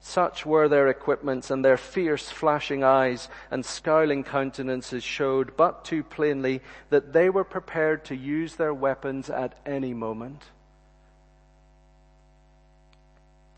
Such 0.02 0.46
were 0.46 0.70
their 0.70 0.88
equipments, 0.88 1.52
and 1.52 1.64
their 1.64 1.78
fierce 1.78 2.30
flashing 2.30 2.84
eyes 2.84 3.28
and 3.52 3.66
scowling 3.66 4.24
countenances 4.24 5.04
showed 5.04 5.58
but 5.58 5.84
too 5.84 6.04
plainly 6.04 6.62
that 6.90 7.12
they 7.12 7.30
were 7.30 7.44
prepared 7.44 8.06
to 8.06 8.16
use 8.16 8.56
their 8.56 8.74
weapons 8.74 9.30
at 9.30 9.58
any 9.66 9.94
moment. 9.94 10.44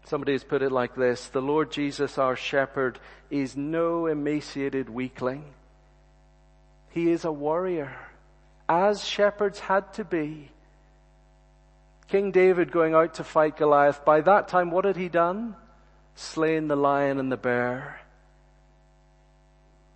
Somebody 0.05 0.33
has 0.33 0.43
put 0.43 0.61
it 0.61 0.71
like 0.71 0.95
this, 0.95 1.27
the 1.27 1.41
Lord 1.41 1.71
Jesus, 1.71 2.17
our 2.17 2.35
shepherd, 2.35 2.99
is 3.29 3.55
no 3.55 4.07
emaciated 4.07 4.89
weakling. 4.89 5.45
He 6.89 7.11
is 7.11 7.23
a 7.23 7.31
warrior, 7.31 7.95
as 8.67 9.05
shepherds 9.05 9.59
had 9.59 9.93
to 9.93 10.03
be. 10.03 10.51
King 12.09 12.31
David 12.31 12.73
going 12.73 12.93
out 12.93 13.13
to 13.13 13.23
fight 13.23 13.55
Goliath, 13.55 14.03
by 14.03 14.19
that 14.19 14.49
time 14.49 14.71
what 14.71 14.83
had 14.83 14.97
he 14.97 15.07
done? 15.07 15.55
Slain 16.15 16.67
the 16.67 16.75
lion 16.75 17.19
and 17.19 17.31
the 17.31 17.37
bear. 17.37 18.01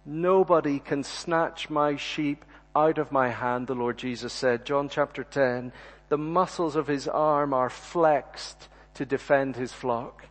Nobody 0.05 0.79
can 0.79 1.03
snatch 1.03 1.69
my 1.69 1.95
sheep 1.95 2.45
out 2.75 2.97
of 2.97 3.11
my 3.11 3.29
hand, 3.29 3.67
the 3.67 3.75
Lord 3.75 3.97
Jesus 3.97 4.33
said. 4.33 4.65
John 4.65 4.89
chapter 4.89 5.23
10. 5.23 5.71
The 6.09 6.17
muscles 6.17 6.75
of 6.75 6.87
his 6.87 7.07
arm 7.07 7.53
are 7.53 7.69
flexed 7.69 8.67
to 8.95 9.05
defend 9.05 9.55
his 9.55 9.73
flock. 9.73 10.25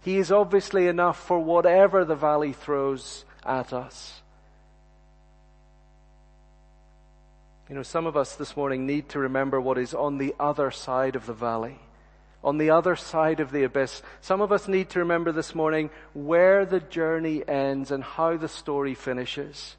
He 0.00 0.18
is 0.18 0.32
obviously 0.32 0.88
enough 0.88 1.18
for 1.18 1.38
whatever 1.38 2.04
the 2.04 2.16
valley 2.16 2.52
throws 2.52 3.24
at 3.44 3.72
us. 3.72 4.22
You 7.68 7.76
know, 7.76 7.82
some 7.82 8.06
of 8.06 8.16
us 8.16 8.34
this 8.34 8.56
morning 8.56 8.86
need 8.86 9.08
to 9.10 9.20
remember 9.20 9.60
what 9.60 9.78
is 9.78 9.94
on 9.94 10.18
the 10.18 10.34
other 10.38 10.70
side 10.70 11.16
of 11.16 11.26
the 11.26 11.32
valley, 11.32 11.78
on 12.44 12.58
the 12.58 12.70
other 12.70 12.96
side 12.96 13.40
of 13.40 13.52
the 13.52 13.64
abyss. 13.64 14.02
Some 14.20 14.40
of 14.40 14.52
us 14.52 14.68
need 14.68 14.90
to 14.90 15.00
remember 15.00 15.32
this 15.32 15.54
morning 15.54 15.90
where 16.12 16.66
the 16.66 16.80
journey 16.80 17.46
ends 17.46 17.90
and 17.90 18.02
how 18.02 18.36
the 18.36 18.48
story 18.48 18.94
finishes. 18.94 19.76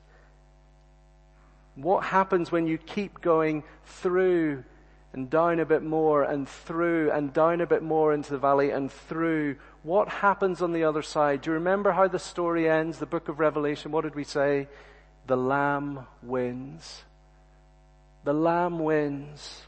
What 1.75 2.05
happens 2.05 2.51
when 2.51 2.67
you 2.67 2.77
keep 2.77 3.21
going 3.21 3.63
through 3.85 4.63
and 5.11 5.29
down 5.29 5.59
a 5.59 5.65
bit 5.65 5.83
more 5.83 6.23
and 6.23 6.47
through 6.47 7.11
and 7.11 7.33
down 7.33 7.61
a 7.61 7.67
bit 7.67 7.83
more 7.83 8.13
into 8.13 8.31
the 8.31 8.37
valley 8.37 8.69
and 8.69 8.91
through? 8.91 9.57
What 9.81 10.07
happens 10.07 10.61
on 10.61 10.71
the 10.71 10.85
other 10.85 11.01
side? 11.01 11.41
Do 11.41 11.49
you 11.49 11.55
remember 11.55 11.91
how 11.91 12.07
the 12.07 12.19
story 12.19 12.69
ends? 12.69 12.99
The 12.99 13.05
book 13.05 13.27
of 13.27 13.39
Revelation, 13.39 13.91
what 13.91 14.03
did 14.03 14.15
we 14.15 14.23
say? 14.23 14.67
The 15.27 15.37
Lamb 15.37 16.05
wins. 16.21 17.03
The 18.23 18.33
Lamb 18.33 18.79
wins. 18.79 19.63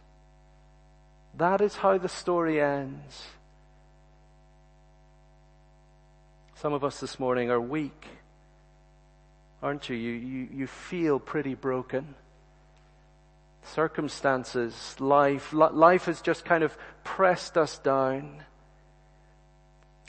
That 1.37 1.59
is 1.59 1.75
how 1.75 1.97
the 1.97 2.09
story 2.09 2.61
ends. 2.61 3.23
Some 6.55 6.71
of 6.73 6.83
us 6.83 6.99
this 7.01 7.19
morning 7.19 7.51
are 7.51 7.59
weak, 7.59 8.07
aren't 9.61 9.89
you? 9.89 9.95
You, 9.97 10.13
you, 10.13 10.47
you 10.53 10.67
feel 10.67 11.19
pretty 11.19 11.53
broken. 11.53 12.15
Circumstances, 13.63 14.95
life, 14.99 15.51
life 15.51 16.05
has 16.05 16.21
just 16.21 16.45
kind 16.45 16.63
of 16.63 16.77
pressed 17.03 17.57
us 17.57 17.79
down. 17.79 18.43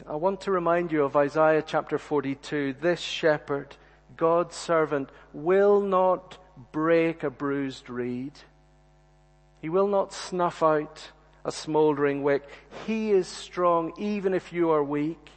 I 0.09 0.15
want 0.15 0.43
to 0.43 0.53
remind 0.53 0.93
you 0.93 1.03
of 1.03 1.17
Isaiah 1.17 1.65
chapter 1.67 1.99
42. 1.99 2.77
This 2.81 3.01
shepherd, 3.01 3.75
God's 4.17 4.55
servant, 4.55 5.09
will 5.33 5.81
not 5.81 6.39
break 6.71 7.25
a 7.25 7.31
bruised 7.31 7.91
reed. 7.91 8.33
He 9.61 9.69
will 9.69 9.89
not 9.89 10.13
snuff 10.13 10.63
out 10.63 11.11
a 11.47 11.53
smoldering 11.53 12.25
wick. 12.25 12.43
He 12.87 13.13
is 13.13 13.29
strong 13.29 13.93
even 13.97 14.35
if 14.35 14.53
you 14.53 14.71
are 14.71 14.83
weak. 14.83 15.31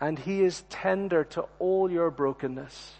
And 0.00 0.18
he 0.18 0.42
is 0.42 0.64
tender 0.68 1.24
to 1.24 1.46
all 1.58 1.90
your 1.90 2.10
brokenness. 2.10 2.92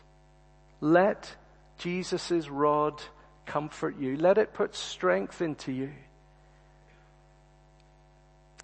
Let 0.81 1.37
Jesus' 1.77 2.49
rod 2.49 3.03
comfort 3.45 3.99
you. 3.99 4.17
Let 4.17 4.39
it 4.39 4.55
put 4.55 4.75
strength 4.75 5.43
into 5.43 5.71
you. 5.71 5.93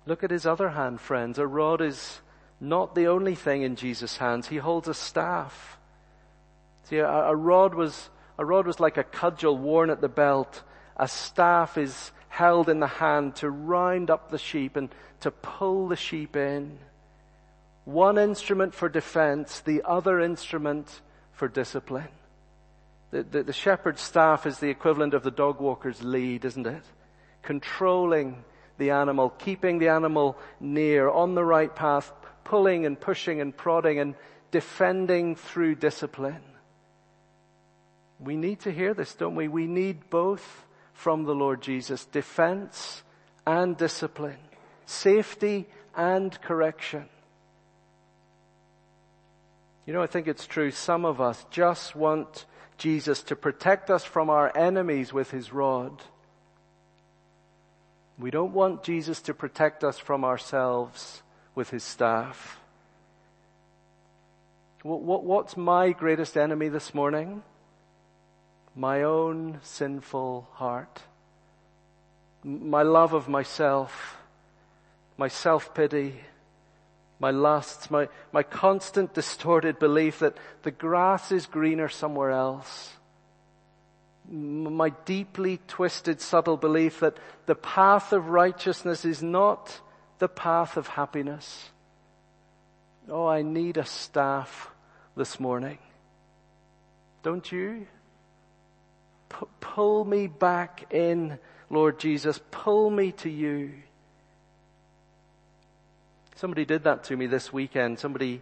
Look 0.06 0.24
at 0.24 0.30
his 0.30 0.46
other 0.46 0.70
hand, 0.70 0.98
friends. 0.98 1.38
A 1.38 1.46
rod 1.46 1.82
is 1.82 2.20
not 2.60 2.94
the 2.94 3.08
only 3.08 3.34
thing 3.34 3.60
in 3.60 3.76
Jesus' 3.76 4.16
hands. 4.16 4.48
He 4.48 4.56
holds 4.56 4.88
a 4.88 4.94
staff. 4.94 5.76
See, 6.84 6.96
a, 6.96 7.06
a 7.06 7.36
rod 7.36 7.74
was 7.74 8.08
a 8.38 8.44
rod 8.44 8.66
was 8.66 8.80
like 8.80 8.96
a 8.96 9.04
cudgel 9.04 9.58
worn 9.58 9.90
at 9.90 10.00
the 10.00 10.08
belt. 10.08 10.62
A 10.96 11.08
staff 11.08 11.76
is 11.76 12.12
held 12.28 12.68
in 12.68 12.80
the 12.80 12.86
hand 12.86 13.36
to 13.36 13.50
round 13.50 14.10
up 14.10 14.30
the 14.30 14.38
sheep 14.38 14.76
and 14.76 14.88
to 15.20 15.30
pull 15.30 15.88
the 15.88 15.96
sheep 15.96 16.36
in. 16.36 16.78
One 17.84 18.18
instrument 18.18 18.74
for 18.74 18.88
defense, 18.88 19.60
the 19.60 19.82
other 19.84 20.20
instrument 20.20 21.00
for 21.32 21.48
discipline. 21.48 22.08
The, 23.10 23.22
the, 23.22 23.42
the, 23.44 23.52
shepherd's 23.52 24.02
staff 24.02 24.46
is 24.46 24.58
the 24.58 24.68
equivalent 24.68 25.14
of 25.14 25.22
the 25.22 25.30
dog 25.30 25.60
walker's 25.60 26.02
lead, 26.02 26.44
isn't 26.44 26.66
it? 26.66 26.82
Controlling 27.42 28.44
the 28.76 28.90
animal, 28.90 29.30
keeping 29.30 29.78
the 29.78 29.88
animal 29.88 30.36
near, 30.60 31.08
on 31.08 31.34
the 31.34 31.44
right 31.44 31.74
path, 31.74 32.12
pulling 32.44 32.84
and 32.84 33.00
pushing 33.00 33.40
and 33.40 33.56
prodding 33.56 33.98
and 33.98 34.14
defending 34.50 35.36
through 35.36 35.76
discipline. 35.76 36.42
We 38.20 38.36
need 38.36 38.60
to 38.60 38.72
hear 38.72 38.92
this, 38.92 39.14
don't 39.14 39.34
we? 39.36 39.48
We 39.48 39.66
need 39.66 40.10
both 40.10 40.66
from 40.98 41.22
the 41.22 41.34
Lord 41.34 41.62
Jesus. 41.62 42.04
Defense 42.06 43.04
and 43.46 43.76
discipline. 43.76 44.36
Safety 44.84 45.68
and 45.96 46.38
correction. 46.42 47.04
You 49.86 49.92
know, 49.92 50.02
I 50.02 50.08
think 50.08 50.26
it's 50.26 50.44
true. 50.44 50.72
Some 50.72 51.04
of 51.04 51.20
us 51.20 51.46
just 51.52 51.94
want 51.94 52.46
Jesus 52.78 53.22
to 53.22 53.36
protect 53.36 53.90
us 53.90 54.04
from 54.04 54.28
our 54.28 54.54
enemies 54.56 55.12
with 55.12 55.30
his 55.30 55.52
rod. 55.52 56.02
We 58.18 58.32
don't 58.32 58.52
want 58.52 58.82
Jesus 58.82 59.22
to 59.22 59.34
protect 59.34 59.84
us 59.84 59.98
from 59.98 60.24
ourselves 60.24 61.22
with 61.54 61.70
his 61.70 61.84
staff. 61.84 62.58
what's 64.82 65.56
my 65.56 65.92
greatest 65.92 66.36
enemy 66.36 66.68
this 66.68 66.92
morning? 66.92 67.44
My 68.78 69.02
own 69.02 69.58
sinful 69.62 70.48
heart, 70.52 71.02
my 72.44 72.82
love 72.82 73.12
of 73.12 73.28
myself, 73.28 74.16
my 75.16 75.26
self-pity, 75.26 76.14
my 77.18 77.32
lusts, 77.32 77.90
my, 77.90 78.08
my 78.30 78.44
constant 78.44 79.12
distorted 79.12 79.80
belief 79.80 80.20
that 80.20 80.36
the 80.62 80.70
grass 80.70 81.32
is 81.32 81.46
greener 81.46 81.88
somewhere 81.88 82.30
else. 82.30 82.92
My 84.30 84.90
deeply 85.04 85.58
twisted, 85.66 86.20
subtle 86.20 86.56
belief 86.56 87.00
that 87.00 87.16
the 87.46 87.56
path 87.56 88.12
of 88.12 88.28
righteousness 88.28 89.04
is 89.04 89.24
not 89.24 89.80
the 90.20 90.28
path 90.28 90.76
of 90.76 90.86
happiness. 90.86 91.70
Oh, 93.08 93.26
I 93.26 93.42
need 93.42 93.76
a 93.76 93.84
staff 93.84 94.70
this 95.16 95.40
morning. 95.40 95.78
Don't 97.24 97.50
you? 97.50 97.88
Pull 99.28 100.04
me 100.04 100.26
back 100.26 100.92
in, 100.92 101.38
Lord 101.70 101.98
Jesus. 101.98 102.40
Pull 102.50 102.90
me 102.90 103.12
to 103.12 103.30
you. 103.30 103.72
Somebody 106.36 106.64
did 106.64 106.84
that 106.84 107.04
to 107.04 107.16
me 107.16 107.26
this 107.26 107.52
weekend. 107.52 107.98
Somebody, 107.98 108.40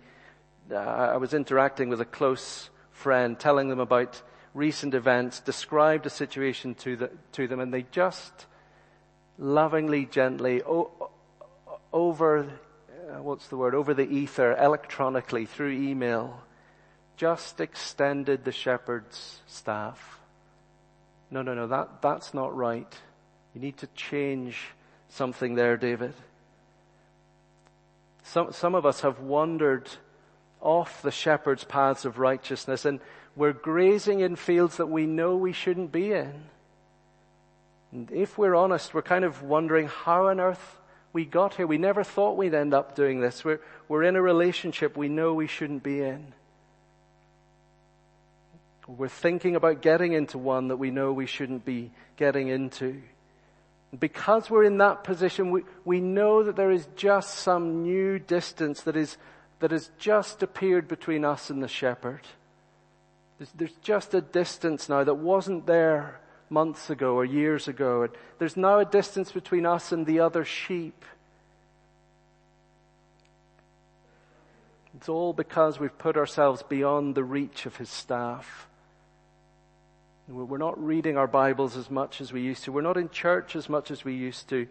uh, 0.71 0.77
I 0.77 1.17
was 1.17 1.35
interacting 1.35 1.89
with 1.89 2.01
a 2.01 2.05
close 2.05 2.71
friend, 2.93 3.39
telling 3.39 3.69
them 3.69 3.81
about 3.81 4.23
recent 4.55 4.95
events, 4.95 5.41
described 5.41 6.07
a 6.07 6.11
situation 6.11 6.75
to, 6.75 6.97
the, 6.97 7.11
to 7.33 7.49
them, 7.49 7.61
and 7.61 7.73
they 7.73 7.87
just 7.91 8.47
lovingly, 9.39 10.07
gently, 10.07 10.63
o- 10.63 11.11
over, 11.93 12.41
uh, 12.41 13.23
what's 13.23 13.49
the 13.49 13.57
word, 13.57 13.75
over 13.75 13.93
the 13.95 14.09
ether, 14.09 14.57
electronically, 14.57 15.47
through 15.47 15.73
email, 15.73 16.43
just 17.17 17.61
extended 17.61 18.45
the 18.45 18.53
shepherd's 18.53 19.41
staff 19.47 20.21
no, 21.31 21.43
no, 21.43 21.55
no, 21.55 21.67
that, 21.67 22.03
that's 22.03 22.33
not 22.35 22.57
right. 22.57 22.93
You 23.55 23.61
need 23.61 23.79
to 23.79 23.87
change 23.89 24.59
something 25.09 25.55
there, 25.55 25.77
David. 25.77 26.15
Some, 28.23 28.53
some 28.53 28.75
of 28.75 28.85
us 28.85 29.01
have 29.01 29.21
wandered 29.21 29.89
off 30.61 31.03
the 31.03 31.11
shepherd's 31.11 31.65
paths 31.65 32.05
of 32.05 32.19
righteousness 32.19 32.85
and 32.85 33.01
we're 33.37 33.53
grazing 33.53 34.21
in 34.21 34.35
fields 34.35 34.79
that 34.79 34.87
we 34.87 35.07
know 35.07 35.37
we 35.37 35.53
shouldn't 35.53 35.93
be 35.93 36.13
in. 36.13 36.45
And 37.93 38.11
if 38.11 38.37
we're 38.37 38.55
honest, 38.55 38.95
we're 38.95 39.03
kind 39.03 39.25
of 39.25 39.43
wondering 39.43 39.89
how 39.89 40.29
on 40.29 40.41
earth 40.41 40.81
we 41.13 41.25
got 41.25 41.55
here. 41.55 41.67
We 41.67 41.79
never 41.79 42.03
thought 42.03 42.37
we'd 42.37 42.55
end 42.55 42.75
up 42.75 42.97
doing 42.97 43.21
this. 43.21 43.45
We're, 43.45 43.61
we're 43.89 44.03
in 44.03 44.17
a 44.17 44.23
relationship 44.23 44.97
we 44.97 45.09
know 45.09 45.35
we 45.35 45.47
shouldn't 45.47 45.83
be 45.83 46.01
in. 46.01 46.33
We're 48.89 49.09
thinking 49.09 49.57
about 49.57 49.83
getting 49.83 50.13
into 50.13 50.39
one 50.39 50.69
that 50.69 50.77
we 50.77 50.91
know 50.91 51.13
we 51.13 51.27
shouldn't 51.27 51.65
be 51.65 51.91
getting 52.17 52.49
into. 52.49 53.03
Because 53.99 54.49
we're 54.49 54.65
in 54.65 54.79
that 54.79 55.05
position, 55.05 55.51
we, 55.51 55.63
we 55.85 56.01
know 56.01 56.43
that 56.43 56.57
there 56.57 56.71
is 56.71 56.87
just 56.97 57.35
some 57.37 57.83
new 57.83 58.19
distance 58.19 58.83
that 58.83 58.97
is, 58.97 59.17
that 59.61 59.71
has 59.71 59.91
just 59.99 60.43
appeared 60.43 60.87
between 60.87 61.25
us 61.25 61.51
and 61.51 61.63
the 61.63 61.69
shepherd. 61.69 62.23
There's, 63.39 63.51
there's 63.53 63.77
just 63.83 64.15
a 64.15 64.21
distance 64.21 64.89
now 64.89 65.03
that 65.03 65.15
wasn't 65.15 65.67
there 65.67 66.21
months 66.49 66.91
ago 66.91 67.15
or 67.15 67.25
years 67.25 67.69
ago. 67.69 68.09
There's 68.39 68.57
now 68.57 68.79
a 68.79 68.85
distance 68.85 69.33
between 69.33 69.67
us 69.67 69.93
and 69.93 70.07
the 70.07 70.21
other 70.21 70.45
sheep. 70.45 71.05
It's 74.97 75.09
all 75.09 75.33
because 75.33 75.79
we've 75.79 75.97
put 75.99 76.17
ourselves 76.17 76.63
beyond 76.63 77.15
the 77.15 77.25
reach 77.25 77.67
of 77.67 77.77
His 77.77 77.91
staff. 77.91 78.69
We're 80.29 80.59
not 80.59 80.83
reading 80.85 81.17
our 81.17 81.29
Bibles 81.29 81.77
as 81.77 81.89
much 81.89 82.21
as 82.21 82.33
we 82.33 82.41
used 82.41 82.65
to. 82.65 82.73
We're 82.73 82.81
not 82.81 82.97
in 82.97 83.11
church 83.11 83.55
as 83.55 83.69
much 83.69 83.93
as 83.93 84.05
we 84.05 84.15
used 84.15 84.49
to. 84.49 84.67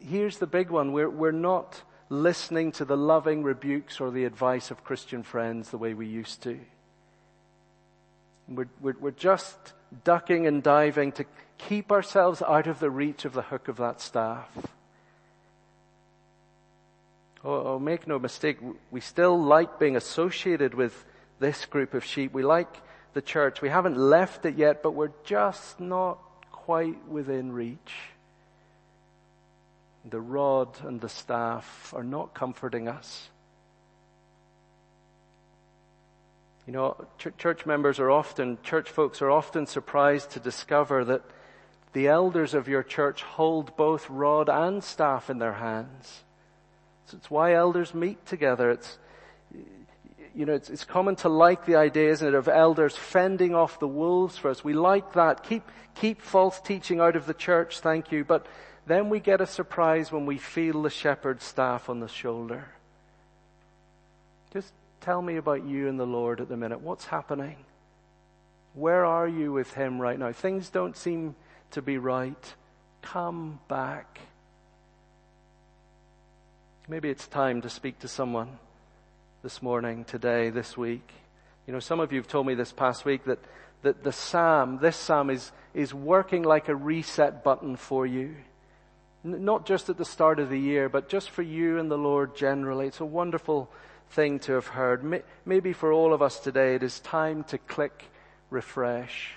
Here's 0.00 0.38
the 0.38 0.46
big 0.46 0.70
one. 0.70 0.94
We're, 0.94 1.10
we're 1.10 1.30
not 1.30 1.82
listening 2.08 2.72
to 2.72 2.86
the 2.86 2.96
loving 2.96 3.42
rebukes 3.42 4.00
or 4.00 4.10
the 4.10 4.24
advice 4.24 4.70
of 4.70 4.84
Christian 4.84 5.22
friends 5.22 5.70
the 5.70 5.76
way 5.76 5.92
we 5.92 6.06
used 6.06 6.42
to. 6.44 6.58
We're, 8.48 8.68
we're, 8.80 8.96
we're 8.98 9.10
just 9.10 9.58
ducking 10.04 10.46
and 10.46 10.62
diving 10.62 11.12
to 11.12 11.26
keep 11.58 11.92
ourselves 11.92 12.40
out 12.40 12.66
of 12.66 12.80
the 12.80 12.90
reach 12.90 13.26
of 13.26 13.34
the 13.34 13.42
hook 13.42 13.68
of 13.68 13.76
that 13.76 14.00
staff. 14.00 14.48
Oh, 17.44 17.74
oh, 17.74 17.78
make 17.78 18.06
no 18.06 18.18
mistake, 18.18 18.56
we 18.90 19.02
still 19.02 19.38
like 19.38 19.78
being 19.78 19.96
associated 19.96 20.72
with 20.72 21.04
this 21.40 21.66
group 21.66 21.92
of 21.92 22.06
sheep. 22.06 22.32
We 22.32 22.42
like 22.42 22.74
the 23.18 23.22
church. 23.22 23.60
We 23.60 23.68
haven't 23.68 23.96
left 23.96 24.46
it 24.46 24.56
yet, 24.56 24.80
but 24.80 24.92
we're 24.92 25.10
just 25.24 25.80
not 25.80 26.18
quite 26.52 27.08
within 27.08 27.50
reach. 27.50 27.92
The 30.08 30.20
rod 30.20 30.68
and 30.84 31.00
the 31.00 31.08
staff 31.08 31.92
are 31.96 32.04
not 32.04 32.32
comforting 32.32 32.86
us. 32.86 33.28
You 36.64 36.72
know, 36.74 37.06
church 37.38 37.66
members 37.66 37.98
are 37.98 38.08
often, 38.08 38.56
church 38.62 38.88
folks 38.88 39.20
are 39.20 39.32
often 39.32 39.66
surprised 39.66 40.30
to 40.30 40.38
discover 40.38 41.04
that 41.06 41.22
the 41.94 42.06
elders 42.06 42.54
of 42.54 42.68
your 42.68 42.84
church 42.84 43.24
hold 43.24 43.76
both 43.76 44.08
rod 44.08 44.48
and 44.48 44.84
staff 44.84 45.28
in 45.28 45.40
their 45.40 45.54
hands. 45.54 46.22
So 47.06 47.16
it's 47.16 47.28
why 47.28 47.54
elders 47.54 47.94
meet 47.94 48.24
together. 48.26 48.70
It's, 48.70 48.96
you 50.38 50.46
know, 50.46 50.54
it's, 50.54 50.70
it's 50.70 50.84
common 50.84 51.16
to 51.16 51.28
like 51.28 51.66
the 51.66 51.74
idea, 51.74 52.12
isn't 52.12 52.28
it, 52.28 52.34
of 52.34 52.46
elders 52.46 52.94
fending 52.94 53.56
off 53.56 53.80
the 53.80 53.88
wolves 53.88 54.38
for 54.38 54.52
us. 54.52 54.62
We 54.62 54.72
like 54.72 55.14
that. 55.14 55.42
Keep, 55.42 55.68
keep 55.96 56.22
false 56.22 56.60
teaching 56.60 57.00
out 57.00 57.16
of 57.16 57.26
the 57.26 57.34
church, 57.34 57.80
thank 57.80 58.12
you. 58.12 58.24
But 58.24 58.46
then 58.86 59.10
we 59.10 59.18
get 59.18 59.40
a 59.40 59.48
surprise 59.48 60.12
when 60.12 60.26
we 60.26 60.38
feel 60.38 60.82
the 60.82 60.90
shepherd's 60.90 61.42
staff 61.42 61.88
on 61.88 61.98
the 61.98 62.06
shoulder. 62.06 62.68
Just 64.52 64.72
tell 65.00 65.20
me 65.20 65.38
about 65.38 65.66
you 65.66 65.88
and 65.88 65.98
the 65.98 66.06
Lord 66.06 66.40
at 66.40 66.48
the 66.48 66.56
minute. 66.56 66.82
What's 66.82 67.06
happening? 67.06 67.56
Where 68.74 69.04
are 69.04 69.26
you 69.26 69.52
with 69.52 69.74
Him 69.74 70.00
right 70.00 70.20
now? 70.20 70.30
Things 70.30 70.70
don't 70.70 70.96
seem 70.96 71.34
to 71.72 71.82
be 71.82 71.98
right. 71.98 72.54
Come 73.02 73.58
back. 73.66 74.20
Maybe 76.86 77.10
it's 77.10 77.26
time 77.26 77.60
to 77.62 77.68
speak 77.68 77.98
to 77.98 78.08
someone 78.08 78.60
this 79.42 79.62
morning, 79.62 80.04
today, 80.04 80.50
this 80.50 80.76
week. 80.76 81.12
You 81.66 81.72
know, 81.72 81.80
some 81.80 82.00
of 82.00 82.12
you 82.12 82.18
have 82.18 82.26
told 82.26 82.46
me 82.46 82.54
this 82.54 82.72
past 82.72 83.04
week 83.04 83.24
that, 83.24 83.38
that 83.82 84.02
the 84.02 84.10
Psalm, 84.10 84.78
this 84.80 84.96
Psalm 84.96 85.30
is, 85.30 85.52
is 85.74 85.94
working 85.94 86.42
like 86.42 86.68
a 86.68 86.74
reset 86.74 87.44
button 87.44 87.76
for 87.76 88.04
you. 88.04 88.34
N- 89.24 89.44
not 89.44 89.64
just 89.64 89.88
at 89.88 89.96
the 89.96 90.04
start 90.04 90.40
of 90.40 90.50
the 90.50 90.58
year, 90.58 90.88
but 90.88 91.08
just 91.08 91.30
for 91.30 91.42
you 91.42 91.78
and 91.78 91.90
the 91.90 91.98
Lord 91.98 92.36
generally. 92.36 92.88
It's 92.88 93.00
a 93.00 93.04
wonderful 93.04 93.70
thing 94.10 94.40
to 94.40 94.54
have 94.54 94.68
heard. 94.68 95.22
Maybe 95.44 95.72
for 95.72 95.92
all 95.92 96.12
of 96.12 96.20
us 96.20 96.40
today, 96.40 96.74
it 96.74 96.82
is 96.82 96.98
time 97.00 97.44
to 97.44 97.58
click 97.58 98.06
refresh 98.50 99.34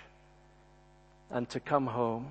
and 1.30 1.48
to 1.50 1.60
come 1.60 1.88
home. 1.88 2.28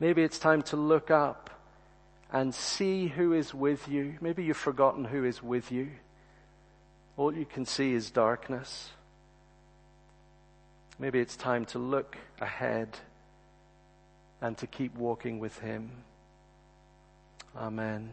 Maybe 0.00 0.22
it's 0.22 0.38
time 0.38 0.62
to 0.62 0.76
look 0.76 1.10
up 1.10 1.50
and 2.32 2.54
see 2.54 3.08
who 3.08 3.32
is 3.32 3.54
with 3.54 3.88
you. 3.88 4.16
Maybe 4.20 4.44
you've 4.44 4.56
forgotten 4.56 5.04
who 5.04 5.24
is 5.24 5.42
with 5.42 5.72
you. 5.72 5.88
All 7.16 7.34
you 7.34 7.46
can 7.46 7.64
see 7.64 7.94
is 7.94 8.10
darkness. 8.10 8.90
Maybe 10.98 11.20
it's 11.20 11.36
time 11.36 11.64
to 11.66 11.78
look 11.78 12.16
ahead 12.40 12.98
and 14.40 14.56
to 14.58 14.66
keep 14.66 14.94
walking 14.96 15.38
with 15.38 15.58
Him. 15.58 15.90
Amen. 17.56 18.10